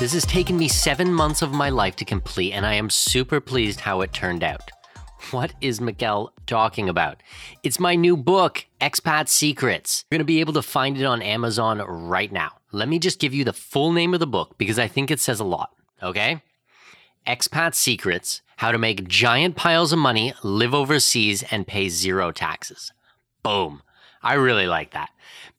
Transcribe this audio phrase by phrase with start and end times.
[0.00, 3.38] This has taken me seven months of my life to complete, and I am super
[3.38, 4.70] pleased how it turned out.
[5.30, 7.22] What is Mikkel talking about?
[7.62, 10.06] It's my new book, Expat Secrets.
[10.10, 12.52] You're going to be able to find it on Amazon right now.
[12.72, 15.20] Let me just give you the full name of the book because I think it
[15.20, 16.40] says a lot, okay?
[17.26, 22.90] Expat Secrets How to Make Giant Piles of Money, Live Overseas, and Pay Zero Taxes.
[23.42, 23.82] Boom.
[24.22, 25.10] I really like that.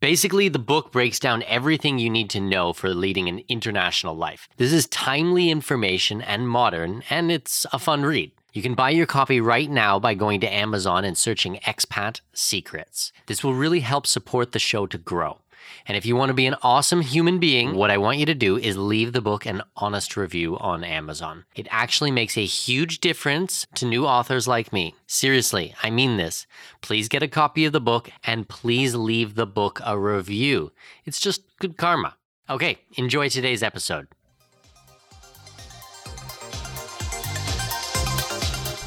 [0.01, 4.49] Basically, the book breaks down everything you need to know for leading an international life.
[4.57, 8.31] This is timely information and modern, and it's a fun read.
[8.51, 13.13] You can buy your copy right now by going to Amazon and searching Expat Secrets.
[13.27, 15.37] This will really help support the show to grow.
[15.85, 17.75] And if you want to be an awesome human being, mm.
[17.75, 21.45] what I want you to do is leave the book an honest review on Amazon.
[21.55, 24.95] It actually makes a huge difference to new authors like me.
[25.07, 26.47] Seriously, I mean this.
[26.81, 30.71] Please get a copy of the book and please leave the book a review.
[31.05, 32.15] It's just good karma.
[32.49, 34.07] Okay, enjoy today's episode.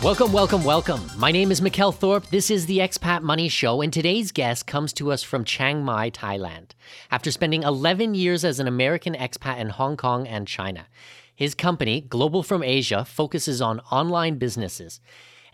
[0.05, 1.01] Welcome, welcome, welcome.
[1.17, 2.29] My name is Mikkel Thorup.
[2.29, 6.11] This is the Expat Money Show, and today's guest comes to us from Chiang Mai,
[6.11, 6.73] Thailand.
[7.11, 10.89] After spending 11 years as an American expat in Hong Kong and China,
[11.35, 15.01] his company, Global from Asia, focuses on online businesses.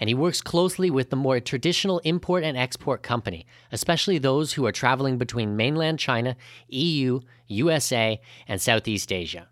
[0.00, 4.66] And he works closely with the more traditional import and export company, especially those who
[4.66, 6.34] are traveling between mainland China,
[6.70, 9.46] EU, USA, and Southeast Asia.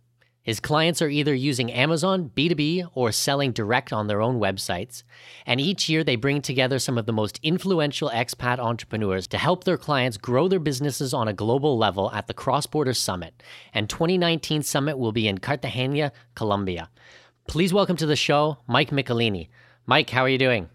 [0.48, 5.03] His clients are either using Amazon B2B or selling direct on their own websites.
[5.44, 9.64] And each year they bring together some of the most influential expat entrepreneurs to help
[9.64, 13.42] their clients grow their businesses on a global level at the Cross Border Summit.
[13.75, 16.88] And 2019 Summit will be in Cartagena, Colombia.
[17.47, 19.50] Please welcome to the show Mike Michelini.
[19.84, 20.70] Mike, how are you doing?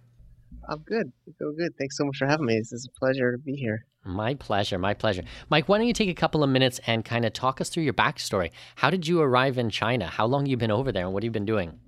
[0.70, 1.12] I'm good.
[1.38, 1.74] Feel good.
[1.78, 2.58] Thanks so much for having me.
[2.58, 3.86] This is a pleasure to be here.
[4.06, 4.78] My pleasure.
[4.78, 5.24] My pleasure.
[5.50, 7.84] Mike, why don't you take a couple of minutes and kind of talk us through
[7.84, 8.52] your backstory?
[8.76, 10.08] How did you arrive in China?
[10.08, 11.80] How long you been over there and what have you been doing?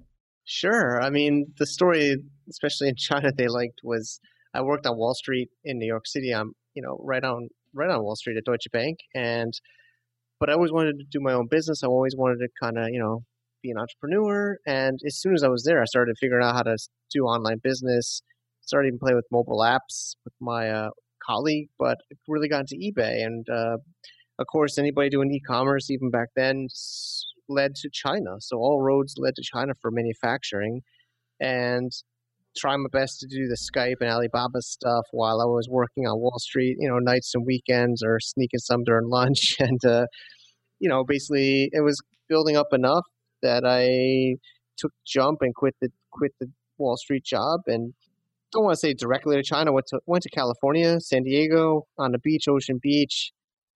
[0.46, 1.02] Sure.
[1.02, 2.18] I mean, the story,
[2.50, 4.20] especially in China, they liked was
[4.54, 6.32] I worked on Wall Street in New York City.
[6.32, 9.54] I'm, you know, right on right on Wall Street at Deutsche Bank, and
[10.40, 11.84] but I always wanted to do my own business.
[11.84, 13.24] I always wanted to kind of, you know,
[13.66, 14.58] be an entrepreneur.
[14.66, 16.78] And as soon as I was there, I started figuring out how to
[17.12, 18.22] do online business.
[18.66, 20.90] Started even playing with mobile apps with my uh,
[21.26, 23.24] colleague, but really got into eBay.
[23.24, 23.78] And uh,
[24.40, 26.68] of course, anybody doing e-commerce even back then
[27.48, 28.36] led to China.
[28.40, 30.82] So all roads led to China for manufacturing,
[31.40, 31.92] and
[32.58, 36.20] trying my best to do the Skype and Alibaba stuff while I was working on
[36.20, 36.78] Wall Street.
[36.80, 40.06] You know, nights and weekends, or sneaking some during lunch, and uh,
[40.80, 43.06] you know, basically it was building up enough
[43.42, 44.36] that I
[44.78, 46.48] took jump and quit the quit the
[46.78, 47.94] Wall Street job and
[48.56, 49.72] don't want to say directly to China.
[49.74, 53.32] Went to went to California, San Diego, on the beach, Ocean Beach.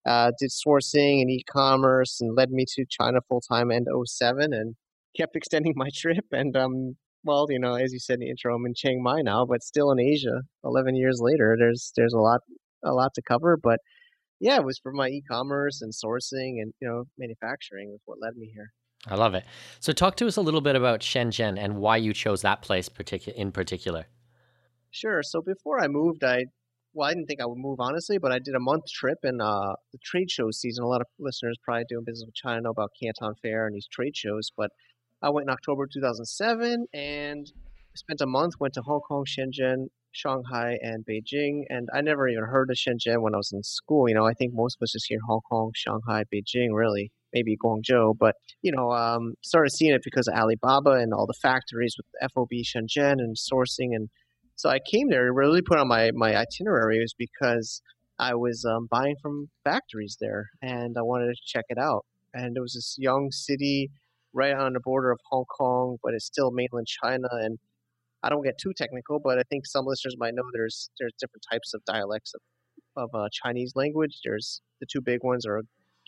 [0.08, 4.76] Uh, did sourcing and e-commerce, and led me to China full time in 07 and
[5.16, 6.26] kept extending my trip.
[6.32, 9.22] And um, well, you know, as you said in the intro, I'm in Chiang Mai
[9.22, 10.42] now, but still in Asia.
[10.64, 12.42] 11 years later, there's there's a lot
[12.84, 13.80] a lot to cover, but
[14.40, 18.38] yeah, it was for my e-commerce and sourcing and you know manufacturing was what led
[18.38, 18.72] me here.
[19.08, 19.46] I love it.
[19.80, 22.90] So, talk to us a little bit about Shenzhen and why you chose that place
[22.90, 24.08] particu- in particular.
[24.92, 25.22] Sure.
[25.24, 26.46] So before I moved, I
[26.94, 29.40] well, I didn't think I would move honestly, but I did a month trip in
[29.42, 30.84] uh, the trade show season.
[30.84, 33.88] A lot of listeners probably doing business with China know about Canton Fair and these
[33.92, 34.52] trade shows.
[34.58, 34.72] But
[35.22, 37.52] I went in October 2007 and
[37.96, 38.56] spent a month.
[38.60, 41.62] Went to Hong Kong, Shenzhen, Shanghai, and Beijing.
[41.70, 44.10] And I never even heard of Shenzhen when I was in school.
[44.10, 47.12] You know, I think most of us just hear Hong Kong, Shanghai, Beijing, really.
[47.34, 51.34] maybe Guangzhou, but you know, um, started seeing it because of Alibaba and all the
[51.42, 54.10] factories with FOB Shenzhen and sourcing, and
[54.60, 55.32] so I came there.
[55.32, 57.82] Really put on my my itinerary was because
[58.20, 62.06] I was um, buying from factories there, and I wanted to check it out.
[62.34, 63.90] And it was this young city
[64.34, 67.30] right on the border of Hong Kong, but it's still mainland China.
[67.32, 67.58] And
[68.22, 71.46] I don't get too technical, but I think some listeners might know there's there's different
[71.50, 72.42] types of dialects of
[72.98, 74.20] of uh, Chinese language.
[74.26, 75.62] There's the two big ones are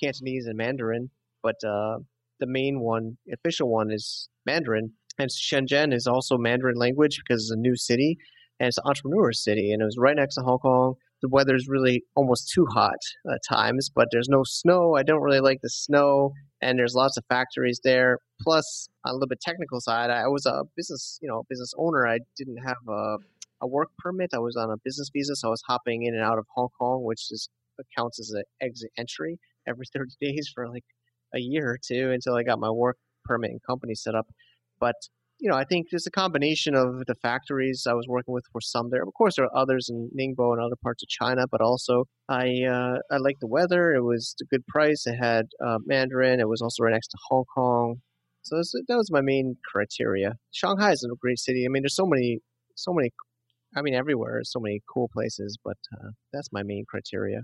[0.04, 1.09] Cantonese and Mandarin,
[1.42, 2.00] but uh,
[2.42, 4.92] the main one, official one, is Mandarin.
[5.18, 8.18] And Shenzhen is also Mandarin language because it's a new city
[8.62, 10.94] and it's an entrepreneur city, and it was right next to Hong Kong.
[11.24, 13.00] The weather's really almost too hot
[13.34, 14.96] at times, but there's no snow.
[14.96, 16.31] I don't really like the snow,
[16.62, 18.19] and there's lots of factories there.
[18.40, 22.06] Plus, on a little bit technical side, I was a business, you know, business owner.
[22.08, 23.18] I didn't have a,
[23.62, 24.30] a work permit.
[24.31, 26.69] I was on a business visa, so I was hopping in and out of Hong
[26.80, 27.50] Kong, which is
[27.98, 30.86] counts as an exit entry every 30 days for like
[31.34, 34.28] a year or two until I got my work permit and company set up.
[34.80, 34.98] But
[35.42, 38.62] you know, I think there's a combination of the factories I was working with for
[38.62, 39.02] some there.
[39.02, 42.64] Of course, there are others in Ningbo and other parts of China, but also I
[42.64, 43.92] uh, I like the weather.
[43.92, 45.08] It was a good price.
[45.08, 46.40] It had uh, Mandarin.
[46.40, 47.96] It was also right next to Hong Kong,
[48.44, 48.56] so
[48.88, 50.36] that was my main criteria.
[50.52, 51.66] Shanghai is a great city.
[51.66, 52.40] I mean, there's so many,
[52.76, 53.10] so many.
[53.76, 57.42] I mean, everywhere, so many cool places, but uh, that's my main criteria.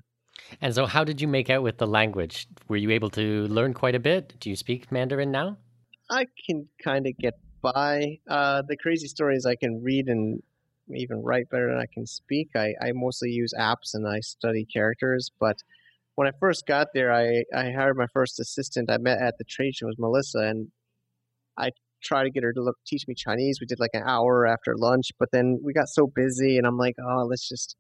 [0.62, 2.48] And so, how did you make out with the language?
[2.68, 4.36] Were you able to learn quite a bit?
[4.40, 5.58] Do you speak Mandarin now?
[6.12, 8.20] I can kind of get by.
[8.30, 10.42] Uh, the crazy stories I can read and
[10.96, 12.50] even write better than I can speak.
[12.56, 15.32] I, I mostly use apps and I study characters.
[15.40, 15.58] But
[16.16, 19.44] when I first got there, I, I hired my first assistant I met at the
[19.44, 20.72] trade show was Melissa, and
[21.58, 21.72] I
[22.04, 23.60] tried to get her to look teach me Chinese.
[23.60, 26.78] We did like an hour after lunch, but then we got so busy, and I'm
[26.78, 27.76] like, oh, let's just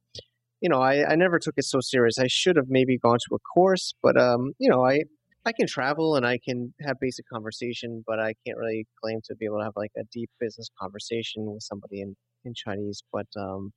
[0.62, 2.18] you know, I, I never took it so serious.
[2.18, 5.02] I should have maybe gone to a course, but um, you know, I
[5.48, 9.36] I can travel and I can have basic conversation, but I can't really claim to
[9.36, 13.02] be able to have like a deep business conversation with somebody in in Chinese.
[13.14, 13.72] But um,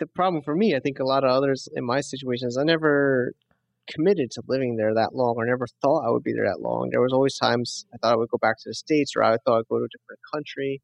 [0.00, 2.64] the problem for me, I think a lot of others in my situation is I
[2.64, 3.32] never
[3.88, 6.88] committed to living there that long or never thought I would be there that long.
[6.90, 9.36] There was always times I thought I would go back to the States or I
[9.44, 10.82] thought I'd go to a different country.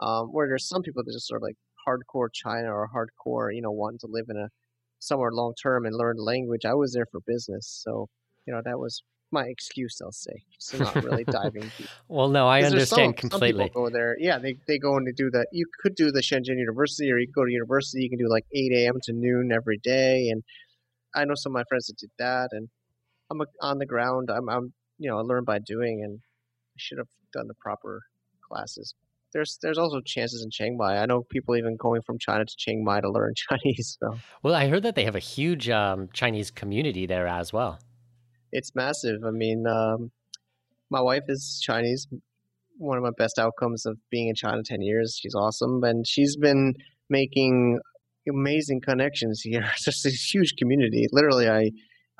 [0.00, 1.56] Um, where there's some people that just sort of like
[1.86, 4.48] hardcore China or hardcore, you know, wanting to live in a
[4.98, 6.66] somewhere long term and learn the language.
[6.66, 8.08] I was there for business, so
[8.46, 9.02] you know that was
[9.32, 9.98] my excuse.
[10.02, 11.88] I'll say, so not really diving deep.
[12.08, 12.88] well, no, I understand
[13.20, 13.64] some, completely.
[13.64, 15.48] Some people go there, yeah, they they go and they do that.
[15.52, 18.02] You could do the Shenzhen University, or you could go to university.
[18.02, 18.98] You can do like eight a.m.
[19.04, 20.42] to noon every day, and
[21.14, 22.48] I know some of my friends that did that.
[22.52, 22.68] And
[23.30, 24.30] I'm a, on the ground.
[24.30, 28.02] I'm, I'm, you know, I learn by doing, and I should have done the proper
[28.48, 28.94] classes
[29.32, 30.98] there's there's also chances in Chiang Mai.
[30.98, 33.96] I know people even going from China to Chiang Mai to learn Chinese.
[34.00, 34.18] So.
[34.42, 37.78] Well, I heard that they have a huge um, Chinese community there as well.
[38.52, 39.24] It's massive.
[39.24, 40.10] I mean, um,
[40.90, 42.06] my wife is Chinese.
[42.78, 45.18] One of my best outcomes of being in China ten years.
[45.20, 46.74] She's awesome, and she's been
[47.08, 47.78] making
[48.28, 49.64] amazing connections here.
[49.74, 51.06] It's just a huge community.
[51.12, 51.70] Literally, I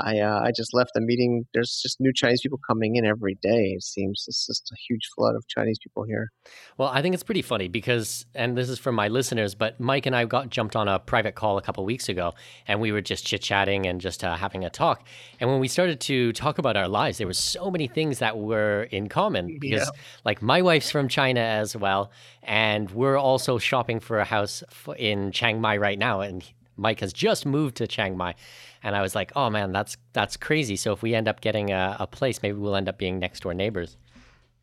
[0.05, 1.47] I uh, I just left the meeting.
[1.55, 3.75] There's just new Chinese people coming in every day.
[3.76, 6.31] It seems it's just a huge flood of Chinese people here.
[6.79, 10.06] Well, I think it's pretty funny because, and this is for my listeners, but Mike
[10.06, 12.35] and I got jumped on a private call a couple weeks ago,
[12.67, 15.06] and we were just chit chatting and just uh, having a talk.
[15.41, 18.38] And when we started to talk about our lives, there were so many things that
[18.38, 20.00] were in common because, yeah.
[20.25, 22.11] like, my wife's from China as well,
[22.43, 24.62] and we're also shopping for a house
[24.96, 26.44] in Chiang Mai right now, and
[26.81, 28.34] Mike has just moved to Chiang Mai
[28.82, 30.77] and I was like, oh man, that's that's crazy.
[30.77, 33.41] So if we end up getting a, a place, maybe we'll end up being next
[33.41, 33.96] door neighbors.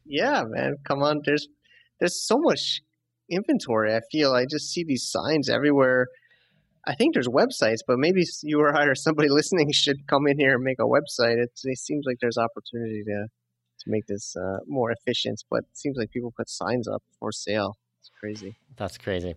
[0.05, 1.21] Yeah, man, come on.
[1.23, 1.47] There's
[1.99, 2.81] there's so much
[3.29, 3.95] inventory.
[3.95, 6.07] I feel I just see these signs everywhere.
[6.87, 10.39] I think there's websites, but maybe you or I or somebody listening should come in
[10.39, 11.37] here and make a website.
[11.37, 13.27] It, it seems like there's opportunity to
[13.79, 17.31] to make this uh, more efficient, but it seems like people put signs up for
[17.31, 17.77] sale.
[17.99, 18.57] It's crazy.
[18.75, 19.35] That's crazy.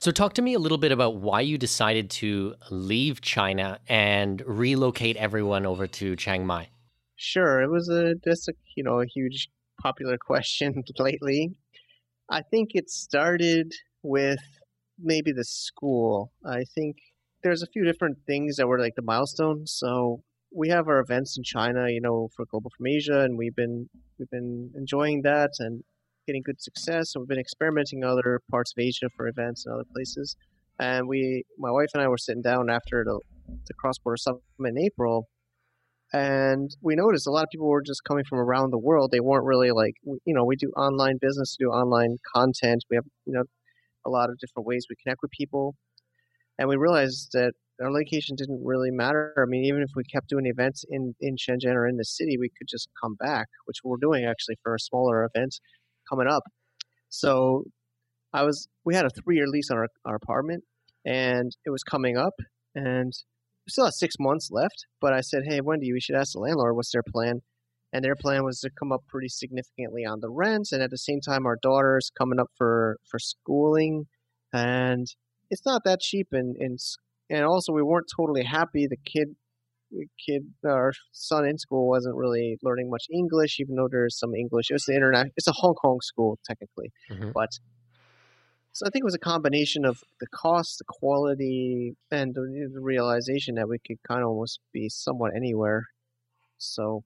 [0.00, 4.42] So, talk to me a little bit about why you decided to leave China and
[4.46, 6.68] relocate everyone over to Chiang Mai.
[7.16, 9.48] Sure, it was a just a you know a huge
[9.82, 11.50] popular question lately.
[12.30, 13.72] I think it started
[14.02, 14.40] with
[14.98, 16.32] maybe the school.
[16.46, 16.96] I think
[17.42, 19.72] there's a few different things that were like the milestones.
[19.76, 20.22] So
[20.54, 23.88] we have our events in China, you know, for Global from Asia, and we've been
[24.18, 25.50] we've been enjoying that.
[25.58, 25.82] And
[26.30, 27.10] getting good success.
[27.10, 30.36] So we've been experimenting in other parts of Asia for events and other places.
[30.78, 33.18] And we, my wife and I, were sitting down after the,
[33.66, 35.28] the cross border summit in April,
[36.12, 39.10] and we noticed a lot of people were just coming from around the world.
[39.12, 42.82] They weren't really like, you know, we do online business, do online content.
[42.90, 43.44] We have, you know,
[44.06, 45.74] a lot of different ways we connect with people,
[46.58, 49.34] and we realized that our location didn't really matter.
[49.36, 52.36] I mean, even if we kept doing events in in Shenzhen or in the city,
[52.38, 55.54] we could just come back, which we're doing actually for a smaller event
[56.10, 56.42] coming up.
[57.08, 57.64] So
[58.32, 60.64] I was we had a three year lease on our, our apartment,
[61.04, 62.34] and it was coming up,
[62.74, 63.12] and
[63.66, 64.86] we still had six months left.
[65.00, 67.40] But I said, hey, Wendy, we should ask the landlord what's their plan.
[67.92, 70.98] And their plan was to come up pretty significantly on the rents, and at the
[70.98, 74.06] same time, our daughter's coming up for for schooling,
[74.52, 75.06] and
[75.50, 76.78] it's not that cheap and and
[77.28, 79.34] and also we weren't totally happy the kid
[80.24, 84.70] kid our son in school wasn't really learning much english even though there's some english.
[84.70, 86.90] It was the internet it's a hong kong school technically.
[87.10, 87.32] Mhm.
[87.32, 87.50] but
[88.72, 92.80] so i think it was a combination of the cost the quality and the, the
[92.80, 95.82] realization that we could kind of almost be somewhat anywhere.
[96.58, 97.04] So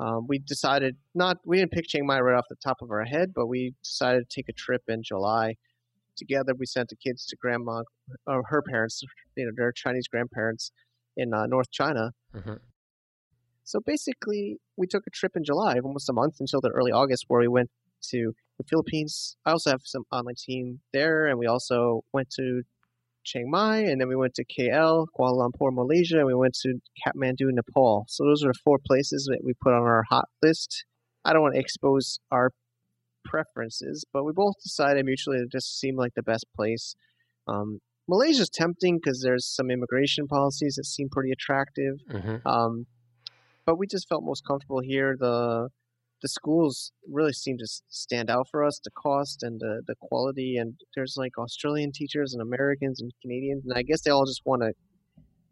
[0.00, 3.04] um, we decided not we didn't pick chiang mai right off the top of our
[3.04, 5.54] head but we decided to take a trip in july.
[6.16, 7.82] Together we sent the kids to grandma
[8.26, 9.02] or her parents
[9.36, 10.72] you know their chinese grandparents
[11.16, 12.60] in uh, north china Mhm.
[13.64, 17.24] so basically we took a trip in july almost a month until the early august
[17.28, 17.70] where we went
[18.02, 22.62] to the philippines i also have some online team there and we also went to
[23.24, 26.80] chiang mai and then we went to kl kuala lumpur malaysia and we went to
[27.00, 30.84] kathmandu nepal so those are the four places that we put on our hot list
[31.24, 32.50] i don't want to expose our
[33.26, 36.94] preferences, but we both decided mutually it just seemed like the best place.
[37.46, 42.40] Um, Malaysia's tempting because there's some immigration policies that seem pretty attractive, Mhm.
[42.46, 42.86] um,
[43.64, 45.16] but we just felt most comfortable here.
[45.18, 45.68] The
[46.22, 50.56] the schools really seem to stand out for us, the cost and the, the quality,
[50.56, 54.40] and there's like Australian teachers and Americans and Canadians, and I guess they all just
[54.46, 54.72] want to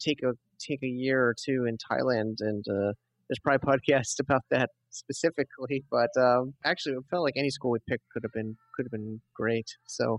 [0.00, 2.92] take a take a year or two in Thailand, and uh,
[3.28, 5.84] there's probably podcasts about that specifically.
[5.90, 8.92] But um, actually, it felt like any school we picked could have been could have
[8.92, 9.66] been great.
[9.86, 10.18] So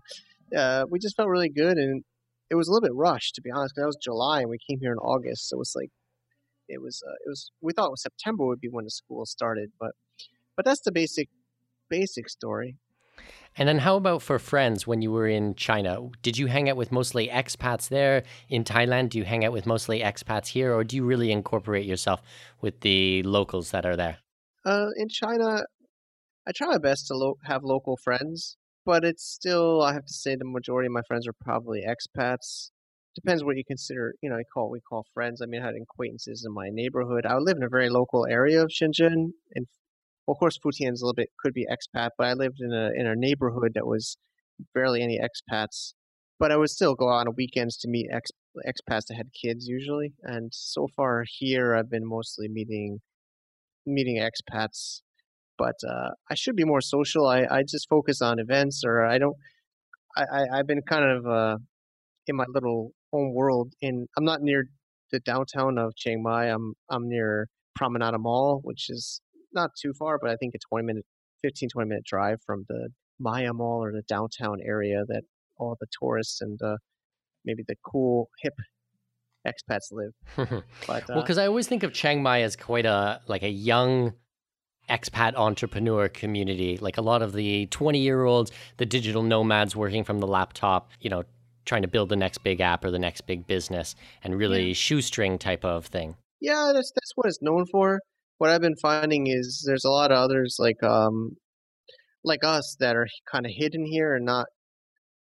[0.56, 2.04] uh, we just felt really good, and
[2.50, 3.76] it was a little bit rushed to be honest.
[3.76, 5.92] 'cause that was July, and we came here in August, so it was like
[6.70, 9.26] it was uh, it was we thought it was September would be when the school
[9.26, 9.94] started, but
[10.58, 11.30] but that's the basic
[11.90, 12.78] basic story.
[13.58, 16.10] And then how about for friends when you were in China?
[16.22, 18.24] Did you hang out with mostly expats there?
[18.50, 21.86] In Thailand, do you hang out with mostly expats here, or do you really incorporate
[21.86, 22.22] yourself
[22.62, 24.18] with the locals that are there?
[24.66, 25.64] Uh, in China,
[26.48, 30.14] I try my best to lo- have local friends, but it's still I have to
[30.14, 32.72] say the majority of my friends are probably expats.
[33.16, 35.42] Depends what you consider, you know, I call we call friends.
[35.42, 37.26] I mean, I had acquaintances in my neighborhood.
[37.26, 39.68] I live in a very local area of Shenzhen, and
[40.28, 42.92] well, of course, Futian's a little bit could be expat, but I lived in a
[42.96, 44.18] in a neighborhood that was
[44.74, 45.94] barely any expats.
[46.40, 48.32] But I would still go out on weekends to meet ex,
[48.68, 50.14] expats that had kids usually.
[50.24, 53.00] And so far here, I've been mostly meeting
[53.86, 55.02] meeting expats
[55.58, 57.28] but uh, I should be more social.
[57.28, 59.36] I, I just focus on events, or I don't.
[60.18, 61.58] I, I I've been kind of uh,
[62.28, 63.74] in my little home world.
[63.82, 64.66] In I'm not near
[65.12, 66.46] the downtown of Chiang Mai.
[66.46, 69.22] I'm I'm near Promenade Mall, which is
[69.54, 71.06] not too far, but I think a 20 minute,
[71.44, 75.24] 15 20 minute drive from the Maya Mall or the downtown area that
[75.58, 76.78] all the tourists and uh,
[77.46, 78.54] maybe the cool hip
[79.48, 80.64] expats live.
[80.88, 83.50] But uh, well, because I always think of Chiang Mai as quite a like a
[83.50, 84.14] young
[84.90, 86.78] expat entrepreneur community.
[86.78, 90.90] Like a lot of the 20 year olds, the digital nomads working from the laptop,
[91.00, 91.24] you know,
[91.66, 95.38] trying to build the next big app or the next big business and really shoestring
[95.38, 96.16] type of thing.
[96.40, 98.00] Yeah, that's that's what it's known for.
[98.38, 101.38] What I've been finding is there's a lot of others like um
[102.24, 104.48] like us that are kind of hidden here and not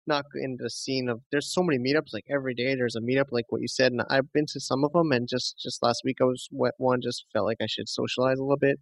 [0.06, 3.26] not in the scene of there's so many meetups like every day there's a meetup
[3.30, 6.02] like what you said and I've been to some of them and just just last
[6.04, 8.78] week I was one just felt like I should socialize a little bit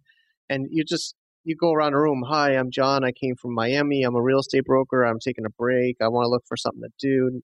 [0.49, 4.03] and you just you go around a room hi I'm John I came from Miami
[4.03, 6.81] I'm a real estate broker I'm taking a break I want to look for something
[6.83, 7.41] to do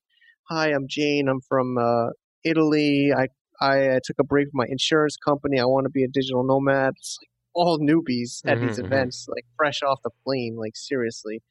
[0.48, 2.08] hi I'm Jane I'm from uh,
[2.44, 3.28] Italy I
[3.60, 5.58] I took a break from my insurance company.
[5.58, 6.94] I want to be a digital nomad.
[6.96, 8.86] It's like all newbies at these Mhm, mhm.
[8.86, 11.42] events, like fresh off the plane, like seriously.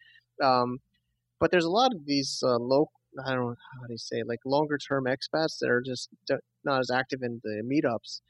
[0.44, 0.80] Um,
[1.40, 2.92] but there's a lot of these uh, local,
[3.26, 6.10] I don't know how do you say, like longer term expats that are just
[6.64, 8.22] not as active in the meetups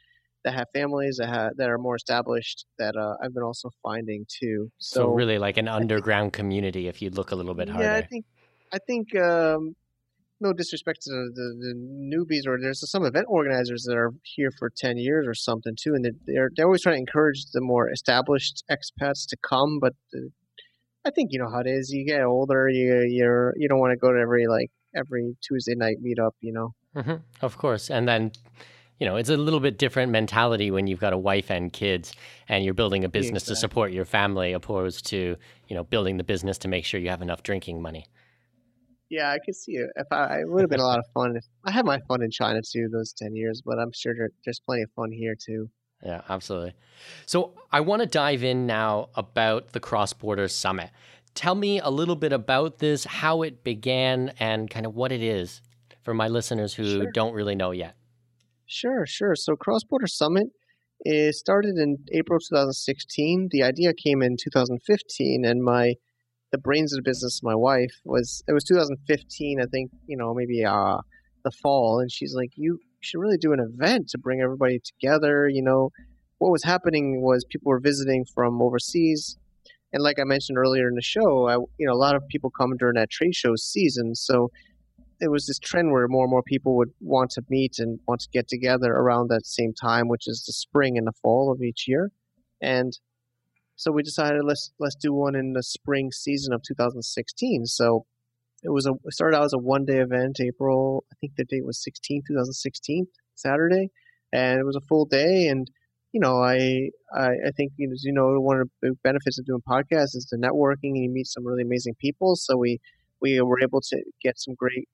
[0.45, 4.25] that have families that have, that are more established that uh, I've been also finding
[4.29, 4.69] too.
[4.77, 7.89] So, So, really like an underground community if you look a little bit harder.
[7.89, 8.25] yeah, I think
[8.71, 9.75] I think um,
[10.39, 11.73] no disrespect to the, the, the
[12.15, 15.93] newbies or there's some event organizers that are here for 10 years or something too
[15.95, 19.93] and they're they're, they're always trying to encourage the more established expats to come but
[20.11, 20.29] the,
[21.05, 23.91] I think you know how it is you get older you you're you don't want
[23.93, 27.89] to go to every like every Tuesday night meetup you know hmm Of course.
[27.91, 28.31] And then,
[28.99, 32.13] you know, it's a little bit different mentality when you've got a wife and kids
[32.47, 35.35] and you're building a business to support your family opposed to,
[35.67, 38.07] you know, building the business to make sure you have enough drinking money.
[39.09, 39.89] Yeah, I could see it.
[39.95, 41.35] If I, it would have been a lot of fun.
[41.35, 44.31] If I had my fun in China too, those ten years, but I'm sure there,
[44.43, 45.69] there's plenty of fun here too.
[46.03, 46.73] Yeah, absolutely.
[47.25, 50.89] So I want to dive in now about the Cross Border Summit.
[51.35, 55.21] Tell me a little bit about this, how it began, and kind of what it
[55.21, 55.61] is
[56.03, 57.11] for my listeners who Sure.
[57.11, 57.95] don't really know yet.
[58.67, 59.35] Sure, sure.
[59.35, 60.47] So Cross Border Summit
[61.05, 63.49] is started in April 2016.
[63.51, 65.95] The idea came in 2015, and my
[66.51, 69.61] the brains of the business, my wife, was it was 2015.
[69.61, 70.97] I think you know maybe uh
[71.43, 75.47] the fall, and she's like, you should really do an event to bring everybody together.
[75.49, 75.91] You know,
[76.39, 79.37] what was happening was people were visiting from overseas.
[79.93, 82.49] And like I mentioned earlier in the show, I, you know, a lot of people
[82.51, 84.15] come during that trade show season.
[84.15, 84.49] So
[85.21, 88.21] it was this trend where more and more people would want to meet and want
[88.21, 91.61] to get together around that same time, which is the spring and the fall of
[91.61, 92.11] each year.
[92.61, 92.97] And
[93.75, 97.65] so we decided let's let's do one in the spring season of 2016.
[97.65, 98.05] So
[98.63, 100.39] it was a it started out as a one day event.
[100.39, 103.89] April, I think the date was 16, 2016, Saturday,
[104.31, 105.47] and it was a full day.
[105.47, 105.69] And
[106.13, 109.61] you know, I I, I think as you know one of the benefits of doing
[109.67, 112.35] podcasts is the networking, and you meet some really amazing people.
[112.35, 112.79] So we
[113.21, 114.87] we were able to get some great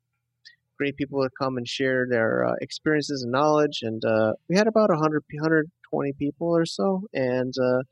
[0.81, 3.81] great people to come and share their uh, experiences and knowledge.
[3.83, 7.03] And uh, we had about 100, 120 people or so.
[7.13, 7.83] And uh,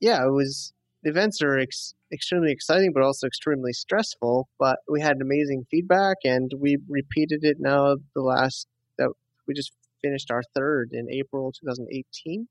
[0.00, 0.72] yeah, it was,
[1.04, 4.48] the events are ex- extremely exciting, but also extremely stressful.
[4.58, 8.66] But we had amazing feedback and we repeated it now the last,
[8.98, 9.10] that
[9.46, 9.72] we just
[10.02, 12.48] finished our third in April 2018.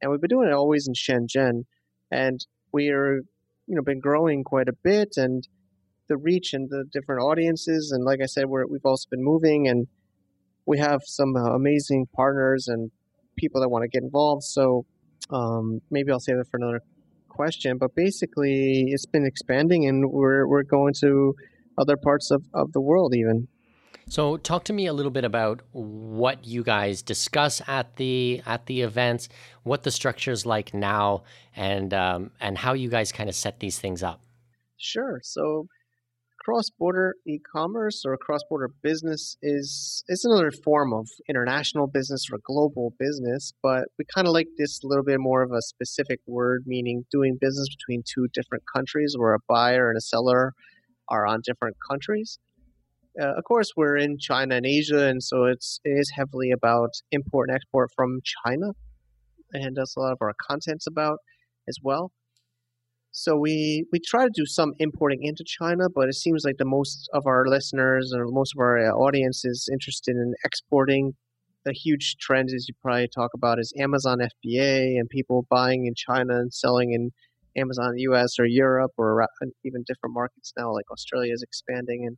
[0.00, 1.64] And we've been doing it always in Shenzhen.
[2.12, 3.16] And we are,
[3.66, 5.14] you know, been growing quite a bit.
[5.16, 5.48] And
[6.12, 7.90] the reach and the different audiences.
[7.92, 9.86] And like I said, we're, we've also been moving and
[10.66, 12.90] we have some uh, amazing partners and
[13.36, 14.44] people that want to get involved.
[14.44, 14.84] So
[15.30, 16.82] um, maybe I'll save that for another
[17.28, 17.78] question.
[17.78, 21.34] But basically, it's been expanding and we're, we're going to
[21.78, 23.48] other parts of, of the world even.
[24.08, 28.66] So talk to me a little bit about what you guys discuss at the at
[28.66, 29.28] the events,
[29.62, 31.22] what the structure is like now,
[31.56, 34.20] and um, and how you guys kind of set these things up.
[34.76, 35.20] Sure.
[35.22, 35.68] So
[36.44, 43.52] cross-border e-commerce or cross-border business is is another form of international business or global business,
[43.62, 47.04] but we kind of like this a little bit more of a specific word, meaning
[47.10, 50.52] doing business between two different countries where a buyer and a seller
[51.08, 52.38] are on different countries.
[53.20, 56.90] Uh, of course, we're in China and Asia, and so it's it is heavily about
[57.12, 58.72] import and export from China,
[59.52, 61.18] and that's a lot of our content's about
[61.68, 62.10] as well.
[63.14, 66.64] So we we try to do some importing into China, but it seems like the
[66.64, 71.12] most of our listeners or most of our uh, audience is interested in exporting.
[71.64, 75.94] The huge trend, as you probably talk about, is Amazon FBA and people buying in
[75.94, 77.10] China and selling in
[77.54, 79.26] Amazon US or Europe or
[79.62, 82.06] even different markets now, like Australia is expanding.
[82.06, 82.16] And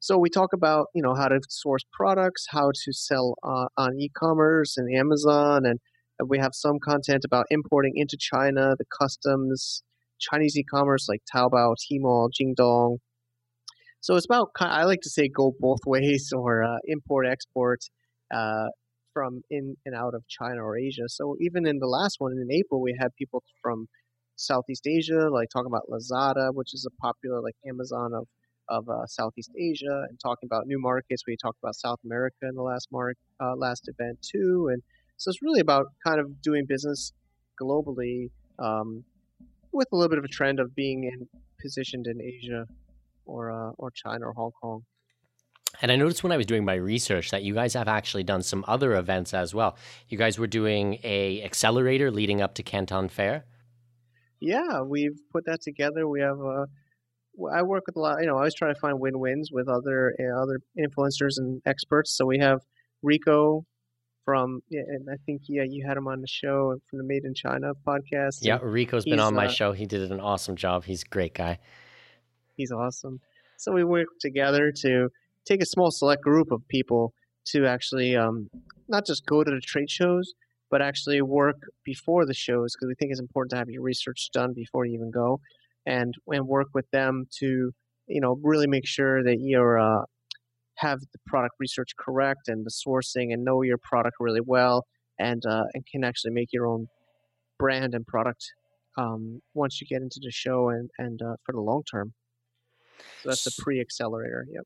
[0.00, 4.00] so we talk about you know how to source products, how to sell uh, on
[4.00, 5.78] e-commerce and Amazon, and
[6.26, 9.82] we have some content about importing into China, the customs,
[10.20, 12.98] Chinese e-commerce like Taobao, Tmall, Jingdong.
[14.00, 17.80] So it's about I like to say go both ways or uh, import export
[18.32, 18.68] uh,
[19.12, 21.08] from in and out of China or Asia.
[21.08, 23.88] So even in the last one in April, we had people from
[24.36, 28.26] Southeast Asia, like talking about Lazada, which is a popular like Amazon of
[28.68, 31.24] of uh, Southeast Asia, and talking about new markets.
[31.26, 34.82] We talked about South America in the last mark uh, last event too, and
[35.16, 37.12] so it's really about kind of doing business
[37.60, 39.04] globally um,
[39.72, 41.28] with a little bit of a trend of being in,
[41.60, 42.66] positioned in Asia
[43.24, 44.82] or uh, or China or Hong Kong.
[45.82, 48.42] And I noticed when I was doing my research that you guys have actually done
[48.42, 49.76] some other events as well.
[50.08, 53.44] You guys were doing a accelerator leading up to Canton Fair.
[54.40, 56.08] Yeah, we've put that together.
[56.08, 56.66] We have a.
[57.54, 58.20] I work with a lot.
[58.20, 62.16] You know, I always try to find win-wins with other uh, other influencers and experts.
[62.16, 62.60] So we have
[63.02, 63.64] Rico
[64.24, 67.24] from, yeah, and I think yeah, you had him on the show from the Made
[67.24, 68.38] in China podcast.
[68.42, 69.72] Yeah, Rico's been on my uh, show.
[69.72, 70.84] He did an awesome job.
[70.84, 71.58] He's a great guy.
[72.56, 73.20] he's awesome.
[73.56, 75.08] So we work together to
[75.44, 77.12] take a small select group of people
[77.46, 78.48] to actually um,
[78.88, 80.32] not just go to the trade shows,
[80.70, 84.28] but actually work before the shows because we think it's important to have your research
[84.32, 85.40] done before you even go,
[85.86, 87.72] and and work with them to
[88.06, 90.04] you know really make sure that you're uh,
[90.80, 94.86] have the product research correct and the sourcing and know your product really well
[95.18, 96.86] and uh, and can actually make your own
[97.58, 98.42] brand and product
[98.98, 102.12] um, once you get into the show and and uh, for the long term.
[103.22, 104.46] So that's the pre accelerator.
[104.52, 104.64] Yep.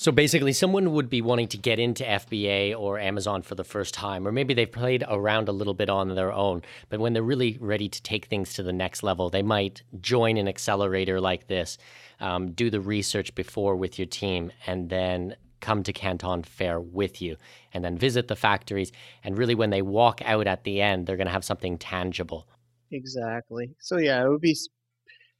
[0.00, 3.92] So basically, someone would be wanting to get into FBA or Amazon for the first
[3.92, 6.62] time, or maybe they've played around a little bit on their own.
[6.88, 10.38] But when they're really ready to take things to the next level, they might join
[10.38, 11.76] an accelerator like this,
[12.18, 17.20] um, do the research before with your team, and then come to Canton Fair with
[17.20, 17.36] you,
[17.74, 18.92] and then visit the factories.
[19.22, 22.48] And really, when they walk out at the end, they're going to have something tangible.
[22.90, 23.74] Exactly.
[23.80, 24.56] So yeah, it would be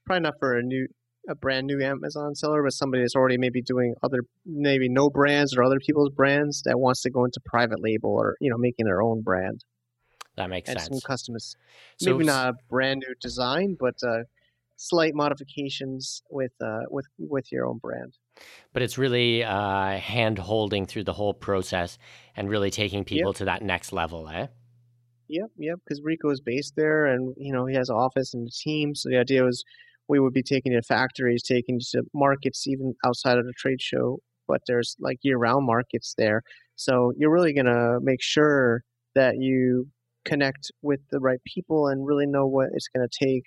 [0.04, 0.86] probably not for a new
[1.28, 5.56] a brand new Amazon seller, but somebody that's already maybe doing other maybe no brands
[5.56, 8.86] or other people's brands that wants to go into private label or you know making
[8.86, 9.64] their own brand.
[10.36, 10.88] That makes and sense.
[10.88, 11.56] Some customers,
[11.98, 14.22] so, maybe not a brand new design, but uh,
[14.76, 18.16] slight modifications with uh, with with your own brand.
[18.72, 21.98] But it's really uh, hand holding through the whole process
[22.36, 23.36] and really taking people yep.
[23.36, 24.46] to that next level, eh?
[25.28, 25.78] Yep, yep.
[25.84, 28.94] Because Rico is based there, and you know he has an office and a team.
[28.94, 29.64] So the idea was
[30.10, 34.18] we would be taking to factories, taking to markets even outside of the trade show,
[34.48, 36.42] but there's like year round markets there.
[36.74, 38.82] So you're really going to make sure
[39.14, 39.86] that you
[40.24, 43.44] connect with the right people and really know what it's going to take.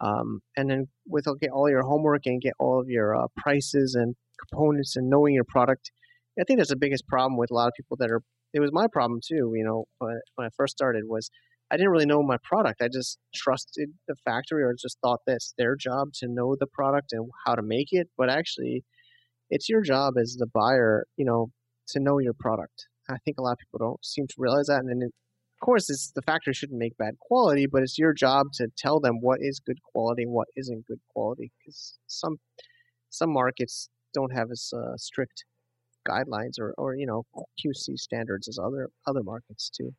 [0.00, 3.96] Um, and then with okay, all your homework and get all of your uh, prices
[3.96, 4.14] and
[4.48, 5.90] components and knowing your product.
[6.38, 8.22] I think that's the biggest problem with a lot of people that are.
[8.52, 9.52] It was my problem too.
[9.56, 11.28] You know, when I first started was
[11.70, 12.82] I didn't really know my product.
[12.82, 17.12] I just trusted the factory or just thought that's their job to know the product
[17.12, 18.08] and how to make it.
[18.16, 18.84] But actually,
[19.50, 21.50] it's your job as the buyer, you know,
[21.88, 22.86] to know your product.
[23.08, 24.80] I think a lot of people don't seem to realize that.
[24.80, 28.46] And then, of course, it's, the factory shouldn't make bad quality, but it's your job
[28.54, 31.50] to tell them what is good quality and what isn't good quality.
[31.58, 32.38] Because some
[33.10, 35.44] some markets don't have as uh, strict
[36.08, 39.94] guidelines or, or you know QC standards as other other markets too.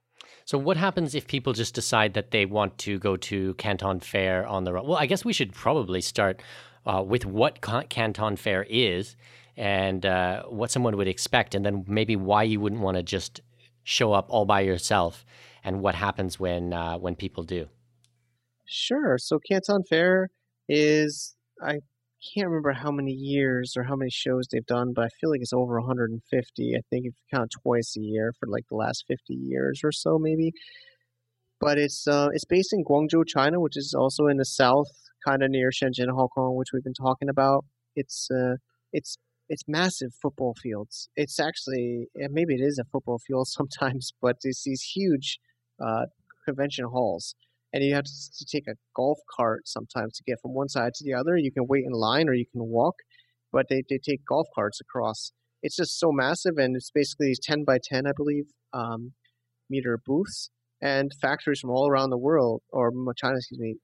[0.46, 4.46] So, what happens if people just decide that they want to go to Canton Fair
[4.46, 4.88] on their own?
[4.88, 6.42] Well, I guess we should probably start
[6.86, 9.16] uh, with what Canton Fair is
[9.58, 13.42] and uh, what someone would expect, and then maybe why you wouldn't want to just
[13.84, 15.26] show up all by yourself,
[15.64, 17.68] and what happens when uh, when people do.
[18.66, 19.18] Sure.
[19.18, 20.30] So, Canton Fair
[20.68, 21.80] is I
[22.34, 25.42] can't remember how many years or how many shows they've done, but I feel like
[25.42, 26.76] it's over 150.
[26.76, 29.92] I think if you count twice a year for like the last 50 years or
[29.92, 30.52] so, maybe.
[31.60, 34.92] But it's uh, it's based in Guangzhou, China, which is also in the south,
[35.26, 37.66] kind of near Shenzhen, Hong Kong, which we've been talking about.
[37.96, 38.56] It's uh,
[38.92, 41.10] it's it's massive football fields.
[41.16, 45.40] It's actually maybe it is a football field sometimes, but it's these huge
[45.80, 46.06] uh,
[46.46, 47.36] convention halls
[47.76, 51.04] and you have to take a golf cart sometimes to get from one side to
[51.04, 51.36] the other.
[51.36, 52.96] You can wait in line or you can walk,
[53.52, 55.34] but they, they take golf carts across.
[55.62, 59.12] It's just so massive, and it's basically 10 by 10, I believe, um,
[59.70, 63.76] meter booths, and factories from all around the world, or China, excuse me,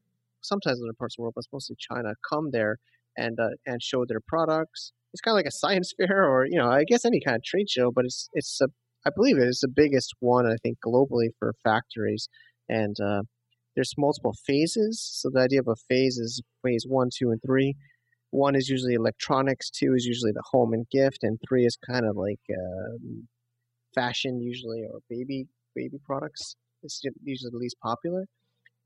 [0.41, 2.77] sometimes other parts of the world, but mostly China, come there
[3.17, 4.93] and uh, and show their products.
[5.13, 7.43] It's kind of like a science fair, or you know, I guess any kind of
[7.43, 8.67] trade show, but it's it's a
[9.05, 12.29] I believe it is the biggest one I think globally for factories,
[12.69, 13.23] and uh,
[13.75, 15.01] there's multiple phases.
[15.01, 17.75] So the idea of a phase is phase one, two, and three.
[18.31, 22.05] One is usually electronics, two is usually the home and gift, and three is kind
[22.05, 23.27] of like um,
[23.93, 26.55] fashion, usually, or baby baby products.
[26.83, 28.25] It's usually the least popular,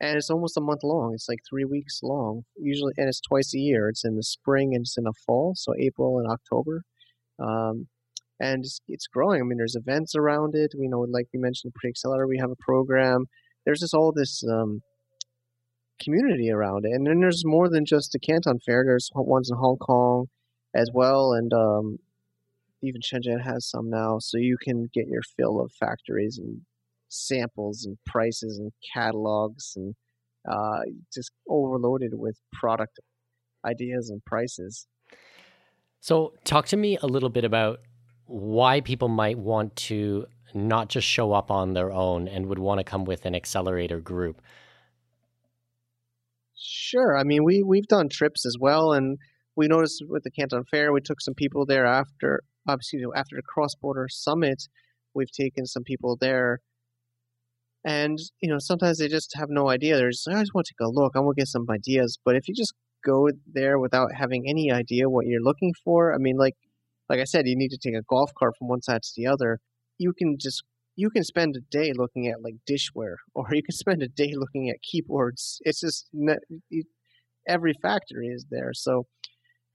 [0.01, 1.13] and it's almost a month long.
[1.13, 3.89] It's like three weeks long, usually, and it's twice a year.
[3.89, 6.83] It's in the spring and it's in the fall, so April and October.
[7.39, 7.87] Um,
[8.39, 9.41] and it's, it's, growing.
[9.41, 10.73] I mean, there's events around it.
[10.77, 13.27] We know, like we mentioned, Pre-Accelerator, we have a program
[13.65, 14.81] there's just all this um,
[16.01, 16.91] community around it.
[16.91, 18.83] And then there's more than just the Canton Fair.
[18.85, 20.27] There's ones in Hong Kong
[20.73, 21.97] as well, and um,
[22.81, 24.19] even Shenzhen has some now.
[24.19, 26.61] So you can get your fill of factories and
[27.07, 29.95] samples and prices and catalogs and
[30.49, 30.81] uh,
[31.13, 32.99] just overloaded with product
[33.65, 34.87] ideas and prices.
[36.01, 37.79] So, talk to me a little bit about
[38.27, 42.79] why people might want to not just show up on their own and would want
[42.79, 44.41] to come with an accelerator group?
[46.57, 47.17] Sure.
[47.17, 49.17] I mean, we we've done trips as well, and
[49.55, 53.35] we noticed with the Canton Fair, we took some people there after, uh, obviously, after
[53.35, 54.63] the cross border summit.
[55.13, 56.59] We've taken some people there,
[57.83, 59.97] and you know, sometimes they just have no idea.
[59.97, 61.13] They're just, I just want to take a look.
[61.15, 62.17] I want to get some ideas.
[62.25, 62.73] But if you just
[63.05, 66.55] go there without having any idea what you're looking for, I mean, like
[67.09, 69.27] like I said, you need to take a golf cart from one side to the
[69.27, 69.59] other
[69.97, 70.63] you can just
[70.95, 74.33] you can spend a day looking at like dishware or you can spend a day
[74.35, 75.59] looking at keyboards.
[75.61, 76.09] It's just
[77.47, 79.05] every factory is there so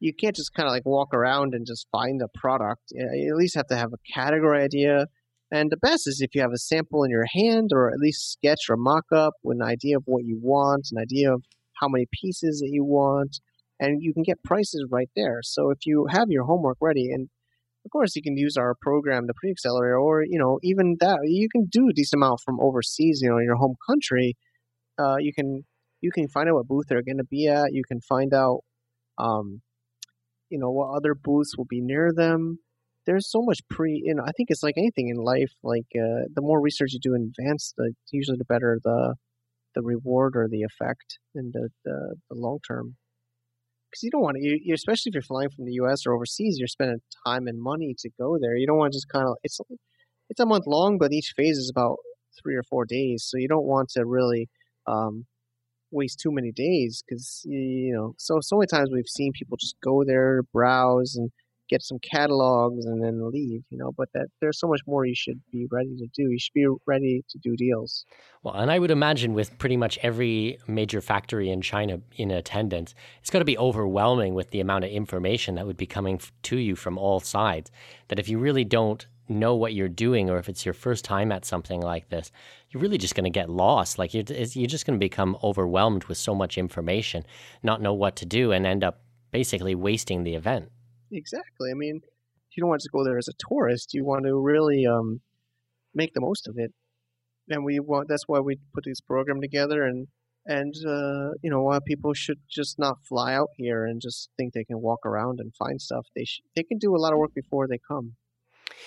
[0.01, 2.85] you can't just kind of like walk around and just find a product.
[2.91, 5.07] You at least have to have a category idea.
[5.53, 8.33] And the best is if you have a sample in your hand or at least
[8.33, 11.43] sketch or mock up with an idea of what you want an idea of
[11.81, 13.41] how many pieces that you want
[13.79, 15.41] and you can get prices right there.
[15.43, 17.29] So if you have your homework ready and
[17.85, 21.49] of course, you can use our program, the pre-accelerator, or you know, even that you
[21.49, 23.21] can do a decent amount from overseas.
[23.23, 24.37] You know, in your home country,
[24.99, 25.65] uh, you can
[26.01, 27.73] you can find out what booth they're going to be at.
[27.73, 28.61] You can find out,
[29.19, 29.63] um,
[30.51, 32.59] you know, what other booths will be near them.
[33.07, 34.03] There's so much pre.
[34.05, 35.53] You know, I think it's like anything in life.
[35.63, 39.15] Like uh, the more research you do in advance, the usually the better the
[39.75, 42.97] the reward or the effect in the the, the long term
[43.91, 46.07] because you don't want to, you, you, especially if you're flying from the U.S.
[46.07, 48.57] or overseas, you're spending time and money to go there.
[48.57, 49.59] You don't want to just kind of it's
[50.29, 51.97] it's a month long, but each phase is about
[52.43, 54.49] three or four days, so you don't want to really
[54.87, 55.27] um,
[55.91, 58.15] waste too many days because you know.
[58.19, 61.31] So so many times we've seen people just go there, browse, and
[61.71, 65.15] get some catalogs and then leave, you know, but that there's so much more you
[65.15, 66.31] should be ready to do.
[66.31, 68.05] You should be ready to do deals.
[68.43, 72.95] Well, and I would imagine with pretty much every major factory in China in attendance,
[73.21, 76.57] it's going to be overwhelming with the amount of information that would be coming to
[76.57, 77.71] you from all sides.
[78.09, 81.31] That if you really don't know what you're doing or if it's your first time
[81.31, 82.33] at something like this,
[82.71, 83.99] you're really just going to get lost.
[83.99, 87.25] Like you're, you're just going to become overwhelmed with so much information,
[87.63, 90.71] not know what to do, and end up basically wasting the event.
[91.13, 91.71] Exactly.
[91.71, 92.01] I mean,
[92.53, 93.95] you don't want to go there as a tourist.
[93.95, 95.21] You want to really um,
[95.95, 96.73] make the most of it,
[97.49, 98.09] and we want.
[98.09, 99.85] That's why we put this program together.
[99.85, 100.09] And
[100.47, 104.53] and uh, you know, why people should just not fly out here and just think
[104.53, 106.07] they can walk around and find stuff.
[106.15, 108.15] They sh- they can do a lot of work before they come.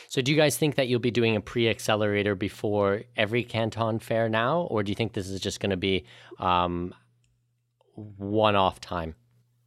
[0.07, 4.29] So, do you guys think that you'll be doing a pre-accelerator before every Canton fair
[4.29, 6.05] now, or do you think this is just going to be
[6.39, 6.93] um,
[7.95, 9.15] one-off time?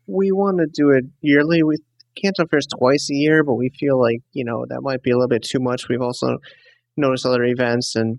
[0.07, 1.63] We want to do it yearly.
[1.63, 1.79] We
[2.21, 5.17] Canton Fairs twice a year, but we feel like you know that might be a
[5.17, 5.89] little bit too much.
[5.89, 6.39] We've also
[6.97, 8.19] noticed other events and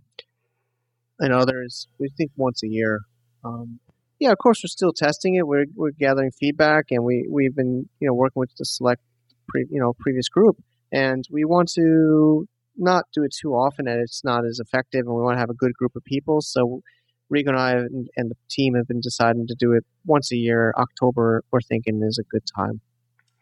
[1.19, 1.87] and others.
[1.99, 3.01] We think once a year.
[3.43, 3.79] Um,
[4.19, 5.47] yeah, of course, we're still testing it.
[5.47, 9.01] We're we're gathering feedback, and we we've been you know working with the select
[9.47, 10.57] pre, you know previous group,
[10.91, 15.15] and we want to not do it too often, and it's not as effective, and
[15.15, 16.41] we want to have a good group of people.
[16.41, 16.81] So.
[17.29, 20.37] Rico and I and, and the team have been deciding to do it once a
[20.37, 20.73] year.
[20.77, 22.79] October, we're thinking is a good time.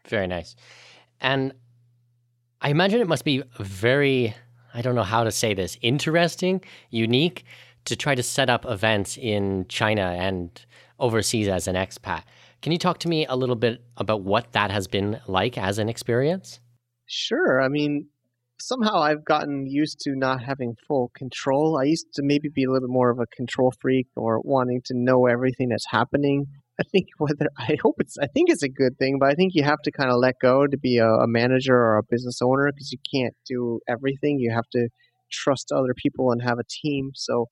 [0.07, 0.55] Very nice.
[1.21, 1.53] And
[2.61, 4.35] I imagine it must be very,
[4.73, 7.45] I don't know how to say this, interesting, unique
[7.85, 10.65] to try to set up events in China and
[10.99, 12.23] overseas as an expat.
[12.61, 15.77] Can you talk to me a little bit about what that has been like as
[15.77, 16.59] an experience?
[17.05, 17.61] Sure.
[17.61, 18.07] I mean,
[18.59, 21.77] somehow I've gotten used to not having full control.
[21.77, 24.81] I used to maybe be a little bit more of a control freak or wanting
[24.85, 26.47] to know everything that's happening.
[26.79, 29.53] I think whether I hope it's I think it's a good thing, but I think
[29.53, 32.39] you have to kind of let go to be a, a manager or a business
[32.41, 34.39] owner because you can't do everything.
[34.39, 34.89] You have to
[35.31, 37.11] trust other people and have a team.
[37.15, 37.47] So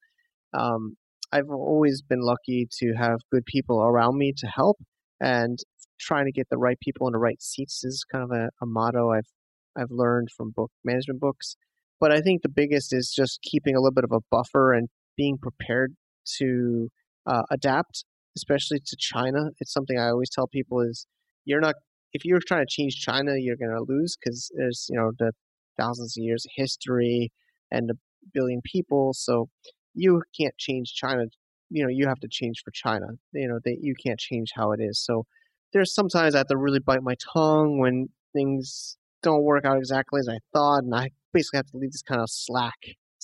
[0.53, 0.95] um,
[1.31, 4.77] I've always been lucky to have good people around me to help,
[5.19, 5.57] and
[5.99, 8.65] trying to get the right people in the right seats is kind of a, a
[8.65, 9.29] motto I've
[9.77, 11.55] I've learned from book management books.
[11.99, 14.89] But I think the biggest is just keeping a little bit of a buffer and
[15.15, 15.93] being prepared
[16.39, 16.89] to
[17.25, 18.03] uh, adapt
[18.35, 19.49] especially to China.
[19.59, 21.05] It's something I always tell people is
[21.45, 21.75] you're not
[22.13, 25.31] if you're trying to change China, you're going to lose because there's you know the
[25.79, 27.31] thousands of years of history
[27.71, 27.95] and a
[28.33, 29.13] billion people.
[29.13, 29.49] So
[29.95, 31.25] you can't change China.
[31.69, 33.07] You know you have to change for China.
[33.33, 35.03] You know that you can't change how it is.
[35.03, 35.25] So
[35.73, 40.19] there's sometimes I have to really bite my tongue when things don't work out exactly
[40.19, 42.77] as I thought, and I basically have to leave this kind of slack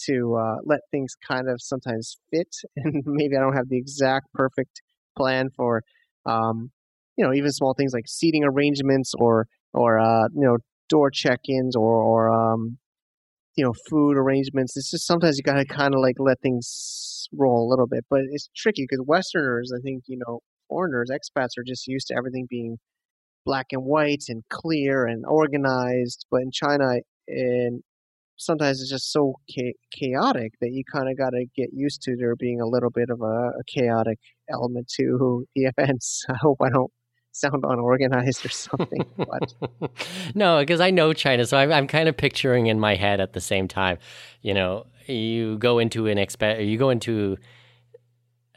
[0.05, 2.55] to uh, let things kind of sometimes fit.
[2.77, 4.81] And maybe I don't have the exact perfect
[5.19, 5.83] plan for,
[6.25, 6.71] um,
[7.17, 10.57] you know, even small things like seating arrangements or or uh, you know
[10.89, 12.77] door check-ins or or um,
[13.55, 14.77] you know food arrangements.
[14.77, 18.21] It's just sometimes you gotta kind of like let things roll a little bit, but
[18.31, 22.47] it's tricky because Westerners, I think, you know, foreigners, expats are just used to everything
[22.49, 22.77] being
[23.45, 26.25] black and white and clear and organized.
[26.31, 26.95] But in China,
[27.27, 27.83] and
[28.37, 29.35] sometimes it's just so
[29.93, 33.09] chaotic that you kind of got to get used to there being a little bit
[33.09, 34.17] of a, a, chaotic
[34.49, 36.25] element to the events.
[36.29, 36.91] I hope I don't
[37.31, 39.05] sound unorganized or something.
[39.17, 39.53] But
[40.35, 43.33] no, because I know China, so I'm, I'm kind of picturing in my head at
[43.33, 43.97] the same time.
[44.41, 47.37] You know, you go into an expect, you go into,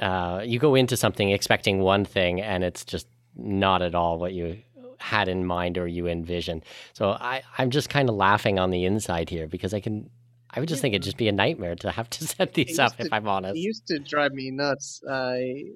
[0.00, 4.33] uh, you go into something expecting one thing, and it's just not at all what
[4.33, 4.59] you
[4.98, 6.64] had in mind or you envisioned.
[6.92, 10.09] So I, I'm just kind of laughing on the inside here because I can
[10.55, 12.96] I would just think it'd just be a nightmare to have to set these up.
[12.96, 15.02] To, if I'm honest, it used to drive me nuts.
[15.09, 15.72] I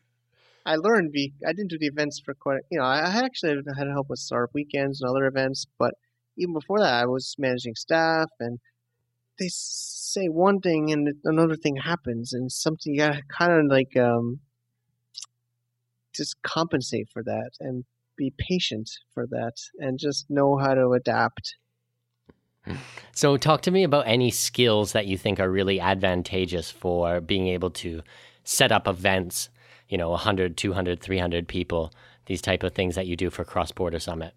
[0.66, 1.14] I learned.
[1.46, 2.62] I didn't do the events for quite.
[2.70, 5.94] You know, I actually had help with startup weekends and other events, but
[6.36, 8.58] even before that, I was managing staff, and
[9.38, 13.96] they say one thing and another thing happens, and something you gotta kind of like
[13.96, 14.40] um,
[16.12, 17.84] just compensate for that and
[18.16, 21.56] be patient for that and just know how to adapt.
[23.12, 27.46] So, talk to me about any skills that you think are really advantageous for being
[27.46, 28.02] able to
[28.42, 29.50] set up events,
[29.88, 31.92] you know, 100, 200, 300 people,
[32.26, 34.34] these type of things that you do for Cross Border Summit.